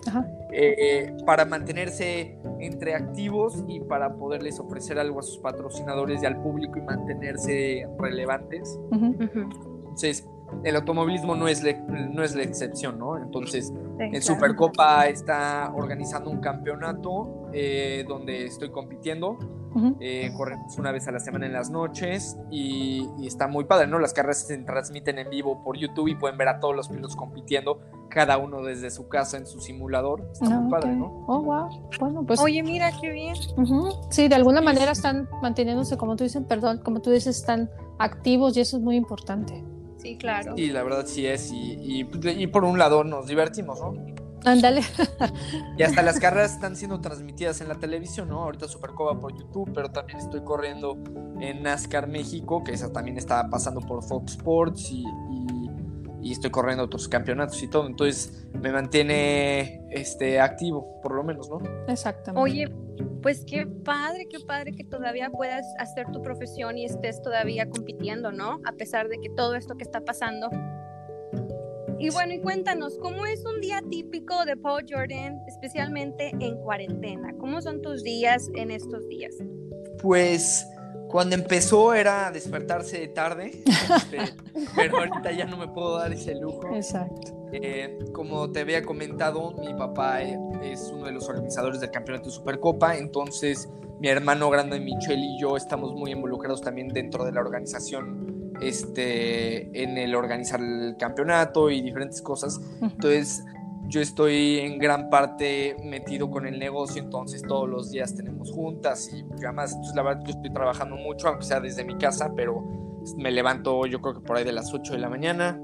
eh, 0.52 1.14
para 1.26 1.44
mantenerse 1.44 2.38
entre 2.60 2.94
activos 2.94 3.62
y 3.68 3.80
para 3.80 4.14
poderles 4.14 4.58
ofrecer 4.58 4.98
algo 4.98 5.20
a 5.20 5.22
sus 5.22 5.38
patrocinadores 5.38 6.22
y 6.22 6.26
al 6.26 6.40
público 6.40 6.78
y 6.78 6.82
mantenerse 6.82 7.86
relevantes. 7.98 8.78
Entonces, 8.90 10.26
el 10.64 10.76
automovilismo 10.76 11.34
no 11.34 11.48
es, 11.48 11.62
no 11.88 12.22
es 12.22 12.34
la 12.34 12.42
excepción, 12.42 12.98
¿no? 12.98 13.16
Entonces, 13.18 13.72
en 13.98 14.22
Supercopa 14.22 15.06
está 15.06 15.72
organizando 15.74 16.30
un 16.30 16.40
campeonato 16.40 17.48
eh, 17.52 18.04
donde 18.08 18.46
estoy 18.46 18.70
compitiendo. 18.70 19.38
Eh, 20.00 20.30
corremos 20.36 20.76
una 20.76 20.92
vez 20.92 21.08
a 21.08 21.12
la 21.12 21.18
semana 21.18 21.46
en 21.46 21.54
las 21.54 21.70
noches 21.70 22.36
y, 22.50 23.08
está 23.24 23.48
muy 23.48 23.64
padre, 23.64 23.86
¿no? 23.86 23.98
Las 23.98 24.12
carreras 24.12 24.46
se 24.46 24.58
transmiten 24.58 25.18
en 25.18 25.30
vivo 25.30 25.62
por 25.64 25.78
YouTube 25.78 26.08
y 26.08 26.14
pueden 26.14 26.36
ver 26.36 26.48
a 26.48 26.60
todos 26.60 26.76
los 26.76 26.88
pilotos 26.88 27.16
compitiendo, 27.16 27.80
cada 28.10 28.36
uno 28.36 28.62
desde 28.62 28.90
su 28.90 29.08
casa 29.08 29.38
en 29.38 29.46
su 29.46 29.60
simulador. 29.60 30.28
Está 30.32 30.60
muy 30.60 30.66
ah, 30.66 30.78
padre, 30.78 30.94
¿no? 30.94 31.24
Oh, 31.26 31.42
wow. 31.42 31.88
Bueno, 31.98 32.24
pues. 32.26 32.38
Oye, 32.40 32.62
mira 32.62 32.90
qué 33.00 33.10
bien. 33.10 33.34
Sí, 34.10 34.28
de 34.28 34.34
alguna 34.34 34.60
manera 34.60 34.92
están 34.92 35.28
manteniéndose, 35.40 35.96
como 35.96 36.16
tú 36.16 36.24
dices, 36.24 36.42
perdón, 36.46 36.82
como 36.84 37.00
tú 37.00 37.10
dices, 37.10 37.38
están 37.38 37.70
activos 37.98 38.56
y 38.58 38.60
eso 38.60 38.76
es 38.76 38.82
muy 38.82 38.96
importante. 38.96 39.64
Sí, 40.02 40.16
claro. 40.16 40.54
Y 40.56 40.70
la 40.70 40.82
verdad 40.82 41.06
sí 41.06 41.26
es. 41.26 41.52
Y, 41.52 42.04
y, 42.10 42.46
por 42.48 42.64
un 42.64 42.76
lado 42.76 43.04
nos 43.04 43.28
divertimos, 43.28 43.78
¿no? 43.80 43.94
Ándale. 44.44 44.82
y 45.78 45.82
hasta 45.84 46.02
las 46.02 46.18
carreras 46.18 46.54
están 46.54 46.74
siendo 46.74 47.00
transmitidas 47.00 47.60
en 47.60 47.68
la 47.68 47.76
televisión, 47.76 48.28
¿no? 48.28 48.42
Ahorita 48.42 48.66
Supercoba 48.66 49.20
por 49.20 49.32
YouTube, 49.38 49.70
pero 49.72 49.92
también 49.92 50.18
estoy 50.18 50.42
corriendo 50.42 50.98
en 51.40 51.62
NASCAR 51.62 52.08
México, 52.08 52.64
que 52.64 52.72
esa 52.72 52.92
también 52.92 53.16
está 53.16 53.48
pasando 53.48 53.80
por 53.80 54.02
Fox 54.02 54.32
Sports 54.32 54.90
y, 54.90 55.04
y 56.22 56.32
estoy 56.32 56.50
corriendo 56.50 56.84
otros 56.84 57.08
campeonatos 57.08 57.62
y 57.62 57.68
todo. 57.68 57.86
Entonces 57.86 58.46
me 58.52 58.70
mantiene 58.70 59.82
este, 59.90 60.40
activo, 60.40 61.00
por 61.02 61.14
lo 61.14 61.24
menos, 61.24 61.50
¿no? 61.50 61.60
Exactamente. 61.88 62.40
Oye, 62.40 62.68
pues 63.22 63.44
qué 63.44 63.66
padre, 63.66 64.26
qué 64.28 64.38
padre 64.40 64.72
que 64.72 64.84
todavía 64.84 65.30
puedas 65.30 65.66
hacer 65.78 66.06
tu 66.12 66.22
profesión 66.22 66.78
y 66.78 66.84
estés 66.84 67.20
todavía 67.22 67.68
compitiendo, 67.68 68.30
¿no? 68.32 68.60
A 68.64 68.72
pesar 68.72 69.08
de 69.08 69.18
que 69.18 69.30
todo 69.30 69.56
esto 69.56 69.76
que 69.76 69.82
está 69.82 70.00
pasando. 70.00 70.48
Y 71.98 72.10
bueno, 72.10 72.34
y 72.34 72.40
cuéntanos, 72.40 72.98
¿cómo 72.98 73.26
es 73.26 73.44
un 73.44 73.60
día 73.60 73.80
típico 73.88 74.44
de 74.44 74.56
Paul 74.56 74.84
Jordan, 74.88 75.38
especialmente 75.46 76.32
en 76.40 76.56
cuarentena? 76.58 77.32
¿Cómo 77.38 77.62
son 77.62 77.80
tus 77.80 78.02
días 78.02 78.50
en 78.54 78.72
estos 78.72 79.08
días? 79.08 79.36
Pues 80.00 80.66
cuando 81.12 81.36
empezó 81.36 81.92
era 81.92 82.30
despertarse 82.32 83.06
tarde, 83.08 83.62
este, 83.66 84.18
pero 84.74 84.96
ahorita 84.96 85.30
ya 85.30 85.44
no 85.44 85.58
me 85.58 85.68
puedo 85.68 85.98
dar 85.98 86.10
ese 86.12 86.34
lujo. 86.34 86.74
Exacto. 86.74 87.50
Eh, 87.52 87.98
como 88.12 88.50
te 88.50 88.60
había 88.60 88.82
comentado, 88.82 89.52
mi 89.60 89.74
papá 89.74 90.22
eh, 90.22 90.38
es 90.62 90.90
uno 90.92 91.04
de 91.04 91.12
los 91.12 91.28
organizadores 91.28 91.80
del 91.80 91.90
campeonato 91.90 92.30
de 92.30 92.34
Supercopa, 92.34 92.96
entonces 92.96 93.68
mi 94.00 94.08
hermano 94.08 94.48
grande 94.48 94.80
Michelle 94.80 95.22
y 95.22 95.38
yo 95.38 95.58
estamos 95.58 95.92
muy 95.92 96.12
involucrados 96.12 96.62
también 96.62 96.88
dentro 96.88 97.24
de 97.26 97.32
la 97.32 97.40
organización, 97.42 98.54
este, 98.62 99.82
en 99.82 99.98
el 99.98 100.14
organizar 100.14 100.60
el 100.60 100.96
campeonato 100.98 101.70
y 101.70 101.82
diferentes 101.82 102.22
cosas. 102.22 102.58
Entonces 102.80 103.44
yo 103.92 104.00
estoy 104.00 104.58
en 104.60 104.78
gran 104.78 105.10
parte 105.10 105.76
metido 105.84 106.30
con 106.30 106.46
el 106.46 106.58
negocio, 106.58 107.02
entonces 107.02 107.42
todos 107.42 107.68
los 107.68 107.90
días 107.90 108.16
tenemos 108.16 108.50
juntas 108.50 109.12
y 109.12 109.22
además, 109.44 109.76
pues, 109.76 109.94
la 109.94 110.02
verdad 110.02 110.22
yo 110.24 110.30
estoy 110.30 110.50
trabajando 110.50 110.96
mucho, 110.96 111.28
aunque 111.28 111.44
sea 111.44 111.60
desde 111.60 111.84
mi 111.84 111.98
casa, 111.98 112.32
pero 112.34 112.64
me 113.18 113.30
levanto 113.30 113.84
yo 113.84 114.00
creo 114.00 114.14
que 114.14 114.20
por 114.20 114.38
ahí 114.38 114.44
de 114.44 114.52
las 114.52 114.72
8 114.72 114.94
de 114.94 114.98
la 114.98 115.10
mañana, 115.10 115.60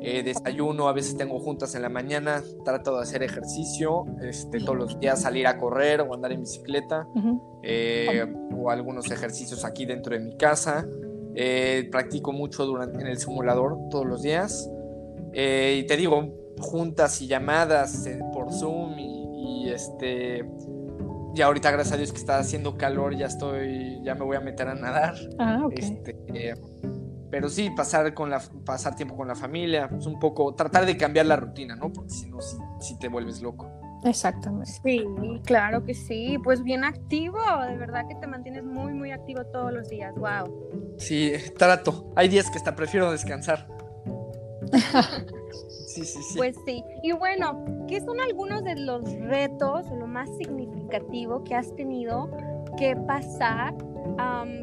eh, 0.00 0.22
desayuno, 0.22 0.88
a 0.88 0.94
veces 0.94 1.18
tengo 1.18 1.38
juntas 1.38 1.74
en 1.74 1.82
la 1.82 1.90
mañana, 1.90 2.42
trato 2.64 2.96
de 2.96 3.02
hacer 3.02 3.22
ejercicio, 3.22 4.06
este, 4.22 4.58
todos 4.60 4.76
los 4.76 4.98
días 4.98 5.20
salir 5.20 5.46
a 5.46 5.58
correr 5.58 6.00
o 6.00 6.14
andar 6.14 6.32
en 6.32 6.40
bicicleta, 6.40 7.06
eh, 7.62 8.24
o 8.56 8.70
algunos 8.70 9.10
ejercicios 9.10 9.66
aquí 9.66 9.84
dentro 9.84 10.14
de 10.14 10.20
mi 10.20 10.34
casa, 10.38 10.86
eh, 11.34 11.86
practico 11.92 12.32
mucho 12.32 12.64
durante, 12.64 13.02
en 13.02 13.08
el 13.08 13.18
simulador 13.18 13.76
todos 13.90 14.06
los 14.06 14.22
días, 14.22 14.70
y 15.34 15.82
te 15.82 15.96
digo, 15.98 16.45
juntas 16.58 17.20
y 17.22 17.26
llamadas 17.26 18.08
por 18.32 18.52
Zoom 18.52 18.98
y, 18.98 19.64
y 19.64 19.70
este 19.70 20.44
y 21.36 21.42
ahorita, 21.42 21.70
gracias 21.70 21.92
a 21.92 21.96
Dios 21.98 22.12
que 22.12 22.18
está 22.18 22.38
haciendo 22.38 22.78
calor, 22.78 23.14
ya 23.14 23.26
estoy, 23.26 24.00
ya 24.02 24.14
me 24.14 24.24
voy 24.24 24.38
a 24.38 24.40
meter 24.40 24.68
a 24.68 24.74
nadar. 24.74 25.14
Ah, 25.38 25.66
este, 25.70 26.16
pero 27.30 27.50
sí, 27.50 27.68
pasar, 27.76 28.14
con 28.14 28.30
la, 28.30 28.40
pasar 28.64 28.96
tiempo 28.96 29.14
con 29.16 29.28
la 29.28 29.34
familia, 29.34 29.84
es 29.84 29.90
pues 29.90 30.06
un 30.06 30.18
poco, 30.18 30.54
tratar 30.54 30.86
de 30.86 30.96
cambiar 30.96 31.26
la 31.26 31.36
rutina, 31.36 31.76
¿no? 31.76 31.92
Porque 31.92 32.08
si 32.08 32.30
no, 32.30 32.38
si, 32.80 32.98
te 32.98 33.08
vuelves 33.08 33.42
loco. 33.42 33.68
Exactamente. 34.04 34.70
Sí, 34.82 35.04
claro 35.44 35.84
que 35.84 35.92
sí. 35.92 36.38
Pues 36.42 36.62
bien 36.62 36.84
activo, 36.84 37.38
de 37.68 37.76
verdad 37.76 38.08
que 38.08 38.14
te 38.14 38.26
mantienes 38.26 38.64
muy, 38.64 38.94
muy 38.94 39.10
activo 39.10 39.44
todos 39.44 39.74
los 39.74 39.90
días. 39.90 40.14
Wow. 40.14 40.96
Sí, 40.96 41.32
trato. 41.58 42.14
Hay 42.16 42.28
días 42.28 42.50
que 42.50 42.56
hasta 42.56 42.74
prefiero 42.74 43.10
descansar. 43.12 43.68
Sí, 45.96 46.04
sí, 46.04 46.22
sí. 46.22 46.36
Pues 46.36 46.56
sí. 46.66 46.84
Y 47.02 47.12
bueno, 47.12 47.64
¿qué 47.88 48.00
son 48.00 48.20
algunos 48.20 48.62
de 48.64 48.76
los 48.76 49.02
retos 49.20 49.86
o 49.90 49.96
lo 49.96 50.06
más 50.06 50.28
significativo 50.36 51.42
que 51.42 51.54
has 51.54 51.74
tenido 51.74 52.30
que 52.76 52.94
pasar 52.96 53.74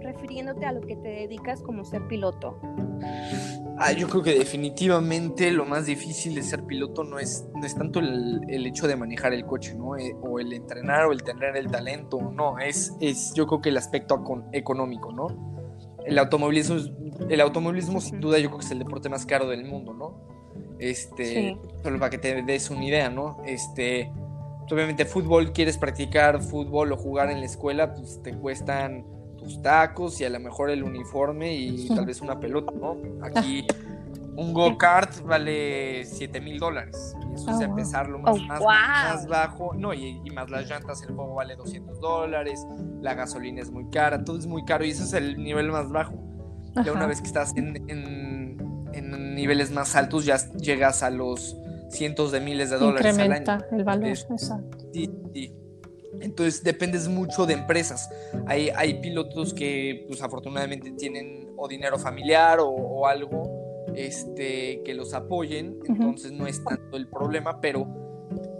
refiriéndote 0.01 0.65
a 0.65 0.71
lo 0.71 0.81
que 0.81 0.95
te 0.95 1.09
dedicas 1.09 1.61
como 1.61 1.83
ser 1.83 2.07
piloto? 2.07 2.59
Ah, 3.79 3.91
yo 3.91 4.07
creo 4.07 4.21
que 4.21 4.37
definitivamente 4.37 5.49
lo 5.51 5.65
más 5.65 5.87
difícil 5.87 6.35
de 6.35 6.43
ser 6.43 6.63
piloto 6.63 7.03
no 7.03 7.17
es, 7.17 7.47
no 7.55 7.65
es 7.65 7.75
tanto 7.75 7.99
el, 7.99 8.41
el 8.47 8.67
hecho 8.67 8.87
de 8.87 8.95
manejar 8.95 9.33
el 9.33 9.45
coche, 9.45 9.73
¿no? 9.73 9.97
Eh, 9.97 10.15
o 10.21 10.39
el 10.39 10.53
entrenar 10.53 11.05
o 11.07 11.11
el 11.11 11.23
tener 11.23 11.57
el 11.57 11.71
talento, 11.71 12.21
no, 12.21 12.59
es, 12.59 12.95
es 13.01 13.33
yo 13.33 13.47
creo 13.47 13.61
que 13.61 13.69
el 13.69 13.77
aspecto 13.77 14.23
económico, 14.51 15.11
¿no? 15.11 15.27
El 16.05 16.19
automovilismo, 16.19 16.77
el 17.27 17.41
automovilismo 17.41 17.99
sin 17.99 18.19
duda 18.19 18.37
yo 18.37 18.49
creo 18.49 18.59
que 18.59 18.65
es 18.65 18.71
el 18.71 18.79
deporte 18.79 19.09
más 19.09 19.25
caro 19.25 19.47
del 19.47 19.65
mundo, 19.65 19.93
¿no? 19.93 20.32
Este, 20.83 21.57
solo 21.81 21.97
para 21.97 22.09
que 22.09 22.17
te 22.17 22.41
des 22.41 22.69
una 22.69 22.83
idea, 22.83 23.09
¿no? 23.09 23.41
Este, 23.45 24.11
obviamente 24.69 25.05
fútbol, 25.05 25.53
quieres 25.53 25.77
practicar 25.77 26.41
fútbol 26.41 26.91
o 26.91 26.97
jugar 26.97 27.31
en 27.31 27.39
la 27.39 27.45
escuela, 27.45 27.93
pues 27.93 28.21
te 28.21 28.33
cuestan 28.33 29.05
tus 29.37 29.61
tacos 29.61 30.19
y 30.19 30.25
a 30.25 30.29
lo 30.29 30.41
mejor 30.41 30.69
el 30.69 30.83
uniforme 30.83 31.55
y 31.55 31.87
tal 31.87 32.05
vez 32.05 32.21
una 32.21 32.37
pelota, 32.37 32.73
¿no? 32.73 32.97
Aquí 33.21 33.65
un 34.35 34.53
go-kart 34.53 35.21
vale 35.23 36.03
7 36.05 36.41
mil 36.41 36.59
dólares. 36.59 37.15
Y 37.31 37.35
eso 37.35 37.51
es 37.51 37.57
oh, 37.57 37.61
empezar 37.61 38.09
lo 38.09 38.19
más, 38.19 38.35
oh, 38.35 38.65
más, 38.65 39.27
bajo. 39.27 39.73
No, 39.75 39.93
y, 39.93 40.19
más 40.31 40.49
las 40.49 40.67
llantas, 40.69 41.01
el 41.03 41.15
juego 41.15 41.35
vale 41.35 41.55
200 41.55 41.99
dólares, 41.99 42.65
la 43.01 43.13
gasolina 43.13 43.61
es 43.61 43.71
muy 43.71 43.89
cara, 43.89 44.23
todo 44.23 44.37
es 44.37 44.47
muy 44.47 44.65
caro 44.65 44.83
y 44.83 44.89
eso 44.89 45.03
es 45.03 45.13
el 45.13 45.41
nivel 45.41 45.71
más 45.71 45.89
bajo. 45.89 46.13
Ya 46.83 46.91
una 46.91 47.05
vez 47.05 47.21
que 47.21 47.27
estás 47.27 47.55
en, 47.55 47.87
en, 47.87 48.32
niveles 49.01 49.71
más 49.71 49.95
altos, 49.95 50.25
ya 50.25 50.37
llegas 50.53 51.03
a 51.03 51.09
los 51.09 51.57
cientos 51.89 52.31
de 52.31 52.39
miles 52.39 52.69
de 52.69 52.77
dólares 52.77 53.13
Incrementa 53.13 53.55
al 53.55 53.63
año. 53.63 53.77
el 53.77 53.83
valor, 53.83 54.09
exacto. 54.09 54.77
Sí, 54.93 55.11
sí. 55.33 55.53
Entonces 56.21 56.63
dependes 56.63 57.07
mucho 57.07 57.45
de 57.45 57.53
empresas. 57.53 58.09
Hay, 58.45 58.69
hay 58.75 59.01
pilotos 59.01 59.53
que 59.53 60.05
pues 60.07 60.21
afortunadamente 60.21 60.91
tienen 60.91 61.51
o 61.57 61.67
dinero 61.67 61.97
familiar 61.97 62.59
o, 62.61 63.07
algo 63.07 63.91
este, 63.95 64.81
que 64.83 64.93
los 64.93 65.13
apoyen, 65.13 65.79
entonces 65.87 66.31
no 66.31 66.47
es 66.47 66.63
tanto 66.63 66.97
el 66.97 67.07
problema, 67.07 67.59
pero 67.61 67.85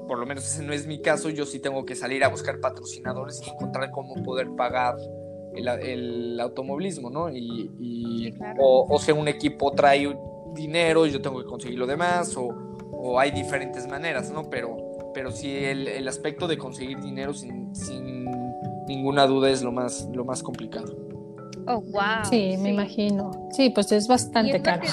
por 0.08 0.20
lo 0.20 0.26
menos 0.26 0.46
ese 0.46 0.64
no 0.64 0.74
es 0.74 0.86
mi 0.86 1.02
caso, 1.02 1.30
yo 1.30 1.46
sí 1.46 1.60
tengo 1.60 1.86
que 1.86 1.96
salir 1.96 2.24
a 2.24 2.28
buscar 2.28 2.60
patrocinadores 2.60 3.42
y 3.46 3.50
encontrar 3.50 3.92
cómo 3.92 4.22
poder 4.24 4.50
pagar 4.56 4.96
el, 5.56 5.68
el 5.68 6.40
automovilismo, 6.40 7.10
¿no? 7.10 7.30
Y, 7.30 8.34
o, 8.60 8.88
o 8.90 9.00
sea, 9.00 9.14
un 9.14 9.28
equipo 9.28 9.72
trae 9.72 10.16
dinero 10.54 11.06
y 11.06 11.12
yo 11.12 11.22
tengo 11.22 11.40
que 11.40 11.46
conseguir 11.46 11.80
lo 11.80 11.88
demás, 11.88 12.36
o, 12.38 12.50
o 12.92 13.20
hay 13.20 13.32
diferentes 13.32 13.88
maneras, 13.88 14.32
¿no? 14.32 14.50
Pero 14.50 14.94
pero 15.14 15.32
sí 15.32 15.56
el, 15.56 16.08
aspecto 16.08 16.48
de 16.48 16.58
conseguir 16.58 17.00
dinero 17.00 17.34
sin, 17.34 17.72
ninguna 18.88 19.28
duda 19.28 19.50
es 19.50 19.62
lo 19.62 19.72
más, 19.72 20.10
lo 20.12 20.26
más 20.26 20.44
complicado. 20.44 20.96
Oh, 21.68 21.82
wow. 21.82 22.26
Sí, 22.30 22.56
me 22.60 22.72
imagino. 22.72 23.32
Sí, 23.52 23.70
pues 23.70 23.92
es 23.92 24.08
bastante 24.08 24.62
caro. 24.62 24.84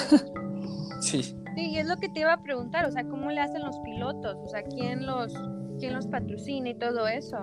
Sí. 1.01 1.23
Sí, 1.23 1.71
y 1.71 1.79
es 1.79 1.87
lo 1.87 1.97
que 1.97 2.09
te 2.09 2.19
iba 2.19 2.31
a 2.31 2.43
preguntar, 2.43 2.85
o 2.85 2.91
sea, 2.91 3.03
¿cómo 3.03 3.31
le 3.31 3.41
hacen 3.41 3.63
los 3.63 3.75
pilotos? 3.79 4.37
O 4.37 4.47
sea, 4.47 4.61
¿quién 4.61 5.07
los, 5.07 5.33
quién 5.79 5.93
los 5.95 6.05
patrocina 6.05 6.69
y 6.69 6.75
todo 6.75 7.07
eso? 7.07 7.37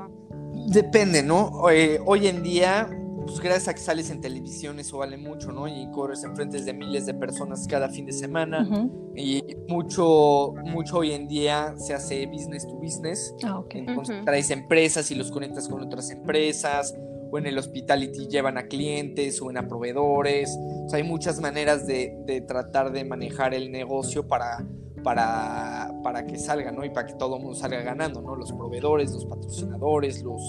Depende, 0.68 1.24
¿no? 1.24 1.68
Eh, 1.68 1.98
hoy 2.06 2.28
en 2.28 2.44
día 2.44 2.88
pues 3.28 3.40
gracias 3.40 3.68
a 3.68 3.74
que 3.74 3.80
sales 3.80 4.10
en 4.10 4.20
televisión 4.20 4.78
eso 4.80 4.98
vale 4.98 5.18
mucho, 5.18 5.52
¿no? 5.52 5.68
Y 5.68 5.90
corres 5.90 6.24
en 6.24 6.34
frentes 6.34 6.64
de 6.64 6.72
miles 6.72 7.04
de 7.04 7.14
personas 7.14 7.66
cada 7.66 7.90
fin 7.90 8.06
de 8.06 8.12
semana. 8.12 8.66
Y 9.14 9.42
mucho, 9.68 10.54
mucho 10.64 10.98
hoy 10.98 11.12
en 11.12 11.28
día 11.28 11.74
se 11.76 11.92
hace 11.92 12.26
business 12.26 12.66
to 12.66 12.74
business. 12.76 13.34
Ah, 13.44 13.58
okay. 13.58 13.84
Entonces 13.86 14.24
traes 14.24 14.50
empresas 14.50 15.10
y 15.10 15.14
los 15.14 15.30
conectas 15.30 15.68
con 15.68 15.82
otras 15.82 16.10
empresas. 16.10 16.96
O 17.30 17.36
en 17.36 17.46
el 17.46 17.58
hospitality 17.58 18.26
llevan 18.28 18.56
a 18.56 18.68
clientes 18.68 19.42
o 19.42 19.50
en 19.50 19.58
a 19.58 19.68
proveedores. 19.68 20.56
O 20.86 20.88
sea, 20.88 20.96
hay 20.96 21.04
muchas 21.04 21.38
maneras 21.40 21.86
de, 21.86 22.16
de 22.24 22.40
tratar 22.40 22.90
de 22.90 23.04
manejar 23.04 23.52
el 23.52 23.70
negocio 23.70 24.26
para, 24.26 24.66
para, 25.04 25.92
para 26.02 26.26
que 26.26 26.38
salga, 26.38 26.72
¿no? 26.72 26.86
Y 26.86 26.90
para 26.90 27.06
que 27.06 27.14
todo 27.14 27.36
el 27.36 27.42
mundo 27.42 27.58
salga 27.58 27.82
ganando, 27.82 28.22
¿no? 28.22 28.34
Los 28.34 28.50
proveedores, 28.52 29.12
los 29.12 29.26
patrocinadores, 29.26 30.22
los, 30.22 30.40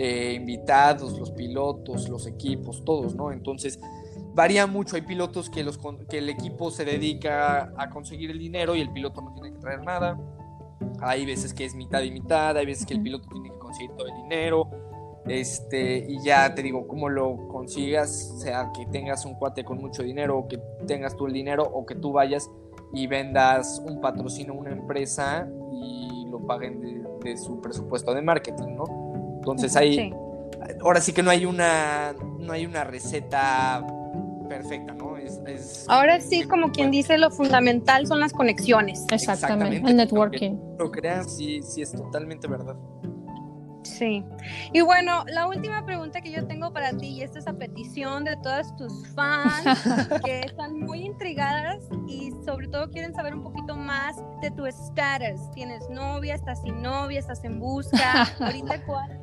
eh, 0.00 0.34
invitados, 0.34 1.18
los 1.18 1.32
pilotos, 1.32 2.08
los 2.08 2.28
equipos, 2.28 2.84
todos, 2.84 3.16
¿no? 3.16 3.32
Entonces, 3.32 3.80
varía 4.32 4.64
mucho. 4.68 4.94
Hay 4.94 5.02
pilotos 5.02 5.50
que, 5.50 5.64
los, 5.64 5.76
que 6.08 6.18
el 6.18 6.28
equipo 6.28 6.70
se 6.70 6.84
dedica 6.84 7.72
a 7.76 7.90
conseguir 7.90 8.30
el 8.30 8.38
dinero 8.38 8.76
y 8.76 8.80
el 8.80 8.92
piloto 8.92 9.20
no 9.20 9.34
tiene 9.34 9.52
que 9.52 9.58
traer 9.58 9.82
nada. 9.82 10.16
Hay 11.00 11.26
veces 11.26 11.52
que 11.52 11.64
es 11.64 11.74
mitad 11.74 12.00
y 12.02 12.12
mitad, 12.12 12.56
hay 12.56 12.64
veces 12.64 12.86
que 12.86 12.94
el 12.94 13.02
piloto 13.02 13.28
tiene 13.28 13.50
que 13.50 13.58
conseguir 13.58 13.90
todo 13.96 14.06
el 14.06 14.14
dinero. 14.22 14.70
Este, 15.26 16.06
y 16.08 16.22
ya 16.22 16.54
te 16.54 16.62
digo, 16.62 16.86
cómo 16.86 17.08
lo 17.08 17.48
consigas, 17.48 18.40
sea 18.40 18.70
que 18.72 18.86
tengas 18.86 19.24
un 19.24 19.34
cuate 19.34 19.64
con 19.64 19.78
mucho 19.78 20.04
dinero, 20.04 20.38
o 20.38 20.46
que 20.46 20.58
tengas 20.86 21.16
tú 21.16 21.26
el 21.26 21.32
dinero, 21.32 21.64
o 21.64 21.84
que 21.84 21.96
tú 21.96 22.12
vayas 22.12 22.48
y 22.94 23.08
vendas 23.08 23.82
un 23.84 24.00
patrocinio 24.00 24.52
a 24.52 24.56
una 24.56 24.70
empresa 24.70 25.48
y 25.72 26.24
lo 26.30 26.38
paguen 26.46 27.18
de 27.20 27.36
su 27.36 27.60
presupuesto 27.60 28.14
de 28.14 28.22
marketing, 28.22 28.76
¿no? 28.76 29.07
Entonces 29.38 29.76
hay, 29.76 30.12
ahora 30.82 31.00
sí 31.00 31.12
que 31.12 31.22
no 31.22 31.30
hay 31.30 31.46
una, 31.46 32.14
no 32.38 32.52
hay 32.52 32.66
una 32.66 32.84
receta 32.84 33.84
perfecta, 34.48 34.94
¿no? 34.94 35.16
Es, 35.16 35.84
ahora 35.88 36.20
sí, 36.20 36.42
como 36.44 36.72
quien 36.72 36.90
dice, 36.90 37.18
lo 37.18 37.30
fundamental 37.30 38.06
son 38.06 38.20
las 38.20 38.32
conexiones. 38.32 39.04
Exactamente, 39.10 39.88
el 39.88 39.96
networking. 39.96 40.56
Lo 40.78 40.90
creas, 40.90 41.36
sí, 41.36 41.60
sí, 41.62 41.82
es 41.82 41.92
totalmente 41.92 42.48
verdad. 42.48 42.76
Sí. 43.82 44.24
Y 44.72 44.80
bueno, 44.80 45.24
la 45.28 45.46
última 45.46 45.84
pregunta 45.84 46.20
que 46.20 46.30
yo 46.30 46.46
tengo 46.46 46.72
para 46.72 46.96
ti, 46.96 47.08
y 47.08 47.22
esta 47.22 47.38
es 47.38 47.46
a 47.46 47.54
petición 47.54 48.24
de 48.24 48.36
todas 48.36 48.74
tus 48.76 49.08
fans 49.14 49.64
que 50.24 50.40
están 50.40 50.78
muy 50.80 51.00
intrigadas 51.06 51.78
y 52.06 52.30
sobre 52.44 52.68
todo 52.68 52.90
quieren 52.90 53.14
saber 53.14 53.34
un 53.34 53.42
poquito 53.42 53.76
más 53.76 54.16
de 54.42 54.50
tu 54.50 54.66
status. 54.66 55.50
¿Tienes 55.54 55.88
novia? 55.90 56.34
¿Estás 56.34 56.62
sin 56.62 56.82
novia? 56.82 57.18
¿Estás 57.18 57.44
en 57.44 57.58
busca? 57.58 58.24
¿Ahorita 58.40 58.84
cuál 58.84 59.17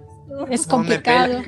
es 0.49 0.67
complicado. 0.67 1.41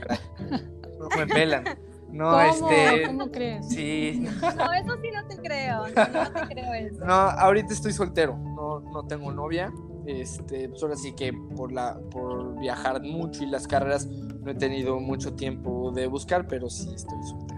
No 0.99 1.09
me 1.17 1.27
pelan. 1.33 1.63
No, 2.09 2.31
¿Cómo? 2.31 2.41
este. 2.71 3.07
¿Cómo 3.07 3.31
crees? 3.31 3.67
Sí. 3.67 4.25
No, 4.41 4.73
eso 4.73 4.95
sí 5.01 5.11
no 5.13 5.27
te 5.27 5.37
creo. 5.37 5.87
No 5.87 6.31
te 6.31 6.53
creo 6.53 6.73
eso. 6.73 7.05
No, 7.05 7.13
ahorita 7.13 7.73
estoy 7.73 7.93
soltero. 7.93 8.37
No, 8.37 8.79
no 8.79 9.05
tengo 9.05 9.31
novia. 9.31 9.71
Este, 10.05 10.69
pues 10.69 10.81
ahora 10.81 10.95
sí 10.95 11.13
que 11.13 11.33
por 11.33 11.73
la, 11.73 11.99
por 12.11 12.57
viajar 12.59 13.01
mucho 13.03 13.43
y 13.43 13.47
las 13.47 13.67
carreras 13.67 14.07
no 14.07 14.49
he 14.49 14.55
tenido 14.55 14.99
mucho 15.01 15.33
tiempo 15.33 15.91
de 15.91 16.07
buscar, 16.07 16.47
pero 16.47 16.69
sí 16.69 16.93
estoy 16.95 17.17
soltero. 17.23 17.57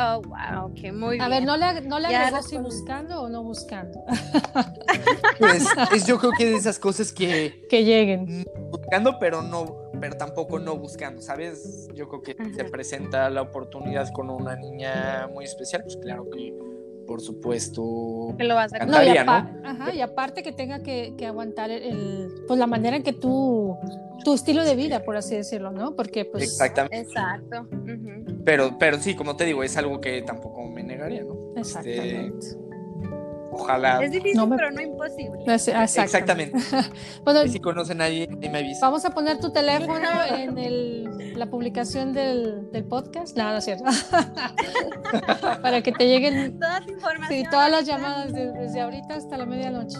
Oh, 0.00 0.22
wow, 0.22 0.72
que 0.74 0.92
muy 0.92 1.16
bien. 1.16 1.22
A 1.22 1.28
ver, 1.28 1.44
¿no 1.44 1.56
le, 1.56 1.80
no 1.80 1.98
le 1.98 2.06
agregó 2.14 2.40
si 2.40 2.56
buscando 2.58 3.20
o 3.20 3.28
no 3.28 3.42
buscando? 3.42 3.98
Pues 5.40 5.66
es, 5.92 6.06
yo 6.06 6.18
creo 6.18 6.30
que 6.38 6.44
de 6.44 6.54
esas 6.54 6.78
cosas 6.78 7.12
que... 7.12 7.66
Que 7.68 7.84
lleguen. 7.84 8.46
Buscando, 8.70 9.18
pero 9.18 9.42
no, 9.42 9.87
pero 10.00 10.16
tampoco 10.16 10.58
no 10.58 10.76
buscando, 10.76 11.20
¿sabes? 11.22 11.88
Yo 11.94 12.08
creo 12.08 12.22
que 12.22 12.36
se 12.54 12.64
presenta 12.64 13.28
la 13.30 13.42
oportunidad 13.42 14.08
con 14.12 14.30
una 14.30 14.56
niña 14.56 15.28
muy 15.32 15.44
especial, 15.44 15.82
pues 15.82 15.96
claro 15.96 16.28
que 16.30 16.54
por 17.06 17.22
supuesto 17.22 18.34
que 18.36 18.44
lo 18.44 18.54
vas 18.54 18.72
a 18.74 18.84
no, 18.84 19.02
y, 19.02 19.16
Ajá, 19.16 19.94
y 19.94 20.00
aparte 20.02 20.42
que 20.42 20.52
tenga 20.52 20.82
que, 20.82 21.14
que, 21.16 21.24
aguantar 21.24 21.70
el, 21.70 22.28
pues 22.46 22.60
la 22.60 22.66
manera 22.66 22.96
en 22.96 23.02
que 23.02 23.14
tú 23.14 23.76
tu 24.24 24.34
estilo 24.34 24.62
de 24.62 24.76
vida 24.76 25.02
por 25.02 25.16
así 25.16 25.34
decirlo 25.34 25.70
no 25.70 25.96
porque 25.96 26.26
pues 26.26 26.44
exactamente. 26.44 27.00
Exacto 27.00 27.66
pero 28.44 28.76
pero 28.78 28.98
sí 28.98 29.16
como 29.16 29.36
te 29.36 29.46
digo 29.46 29.64
es 29.64 29.76
algo 29.78 30.02
que 30.02 30.20
tampoco 30.20 30.68
me 30.68 30.82
negaría 30.82 31.24
no 31.24 31.54
este, 31.56 31.80
exactamente 31.80 32.67
Ojalá. 33.58 34.02
Es 34.02 34.10
difícil, 34.10 34.40
pero 34.56 34.70
no 34.70 34.80
imposible. 34.80 35.44
Exactamente. 35.46 36.58
bueno, 37.24 37.46
si 37.48 37.60
conocen 37.60 38.00
a 38.00 38.04
nadie, 38.04 38.28
me 38.28 38.58
avisa. 38.58 38.86
Vamos 38.86 39.04
a 39.04 39.10
poner 39.10 39.38
tu 39.38 39.50
teléfono 39.50 40.08
en 40.30 40.58
el, 40.58 41.38
la 41.38 41.46
publicación 41.46 42.12
del, 42.12 42.70
del 42.70 42.84
podcast. 42.84 43.36
No, 43.36 43.50
no 43.50 43.58
es 43.58 43.64
cierto. 43.64 43.84
Para 45.62 45.82
que 45.82 45.92
te 45.92 46.06
lleguen 46.06 46.58
todas 47.50 47.70
las 47.70 47.86
llamadas 47.86 48.32
desde 48.32 48.80
ahorita 48.80 49.14
hasta 49.14 49.36
la 49.36 49.46
medianoche. 49.46 49.98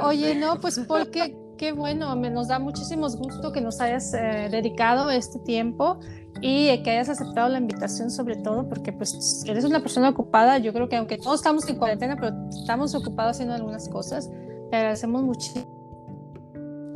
Oye, 0.00 0.34
no, 0.34 0.60
pues 0.60 0.80
porque 0.86 1.36
qué 1.58 1.72
bueno, 1.72 2.14
me, 2.16 2.30
nos 2.30 2.48
da 2.48 2.58
muchísimo 2.58 3.08
gusto 3.10 3.52
que 3.52 3.60
nos 3.60 3.80
hayas 3.80 4.14
eh, 4.14 4.48
dedicado 4.50 5.10
este 5.10 5.38
tiempo 5.40 5.98
y 6.40 6.82
que 6.82 6.90
hayas 6.90 7.08
aceptado 7.08 7.48
la 7.48 7.58
invitación 7.58 8.10
sobre 8.10 8.36
todo 8.36 8.68
porque 8.68 8.92
pues 8.92 9.44
eres 9.46 9.64
una 9.64 9.80
persona 9.80 10.10
ocupada, 10.10 10.58
yo 10.58 10.72
creo 10.72 10.88
que 10.88 10.96
aunque 10.96 11.18
todos 11.18 11.40
estamos 11.40 11.68
en 11.68 11.76
cuarentena, 11.76 12.16
pero 12.16 12.34
estamos 12.48 12.94
ocupados 12.94 13.36
haciendo 13.36 13.54
algunas 13.54 13.88
cosas, 13.88 14.30
te 14.70 14.76
agradecemos 14.76 15.22
muchísimo. 15.22 15.78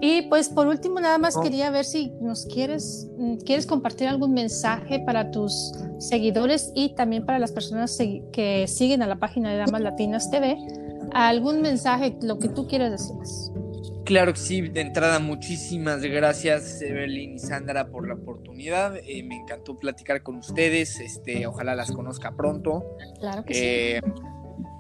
Y 0.01 0.23
pues 0.23 0.49
por 0.49 0.67
último 0.67 0.99
nada 0.99 1.17
más 1.17 1.37
oh. 1.37 1.41
quería 1.41 1.71
ver 1.71 1.85
si 1.85 2.13
nos 2.21 2.47
quieres, 2.47 3.09
quieres 3.47 3.67
compartir 3.67 4.09
algún 4.09 4.35
mensaje 4.35 4.99
para 4.99 5.31
tus 5.31 5.73
seguidores 5.99 6.73
y 6.75 6.97
también 6.97 7.25
para 7.25 7.39
las 7.39 7.53
personas 7.53 7.97
que 7.97 8.67
siguen 8.67 9.03
a 9.03 9.07
la 9.07 9.21
página 9.21 9.53
de 9.53 9.59
Damas 9.59 9.81
Latinas 9.81 10.29
TV, 10.29 10.59
algún 11.13 11.63
mensaje, 11.63 12.17
lo 12.21 12.39
que 12.41 12.49
tú 12.49 12.67
quieras 12.67 12.91
decirles. 12.91 13.53
Claro 14.05 14.33
que 14.33 14.41
sí, 14.41 14.63
de 14.63 14.81
entrada 14.81 15.19
muchísimas 15.19 16.03
gracias 16.03 16.83
Evelyn 16.83 17.35
y 17.35 17.39
Sandra 17.39 17.87
por 17.87 18.09
la 18.09 18.15
oportunidad. 18.15 18.97
Eh, 18.97 19.23
me 19.23 19.37
encantó 19.37 19.79
platicar 19.79 20.23
con 20.23 20.37
ustedes. 20.37 20.99
Este, 21.01 21.47
ojalá 21.47 21.75
las 21.75 21.93
conozca 21.93 22.33
pronto. 22.33 22.97
Claro 23.21 23.45
que 23.45 23.55
sí. 23.55 23.61
Eh, 23.63 24.01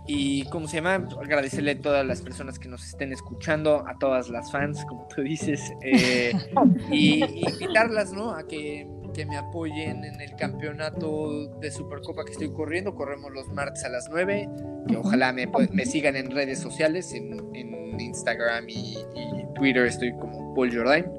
y 0.06 0.44
cómo 0.46 0.66
se 0.66 0.76
llama, 0.76 0.94
agradecerle 1.20 1.72
a 1.72 1.80
todas 1.80 2.04
las 2.04 2.22
personas 2.22 2.58
que 2.58 2.68
nos 2.68 2.84
estén 2.84 3.12
escuchando, 3.12 3.84
a 3.86 3.96
todas 3.98 4.28
las 4.30 4.50
fans, 4.50 4.84
como 4.88 5.06
tú 5.14 5.22
dices, 5.22 5.72
eh, 5.82 6.32
y, 6.90 7.22
invitarlas, 7.48 8.12
¿no? 8.12 8.32
A 8.32 8.42
que, 8.46 8.88
me 9.26 9.36
apoyen 9.36 10.04
en 10.04 10.20
el 10.20 10.34
campeonato 10.36 11.46
de 11.60 11.70
Supercopa 11.70 12.24
que 12.24 12.32
estoy 12.32 12.52
corriendo. 12.52 12.94
Corremos 12.94 13.30
los 13.32 13.48
martes 13.48 13.84
a 13.84 13.88
las 13.88 14.08
9. 14.10 14.48
Que 14.88 14.96
ojalá 14.96 15.32
me, 15.32 15.46
sigan 15.84 16.16
en 16.16 16.30
redes 16.30 16.58
sociales, 16.58 17.12
en, 17.14 17.40
Instagram 18.00 18.68
y, 18.68 18.98
Twitter 19.54 19.86
estoy 19.86 20.12
como 20.12 20.54
Paul 20.54 20.74
Jordan. 20.74 21.12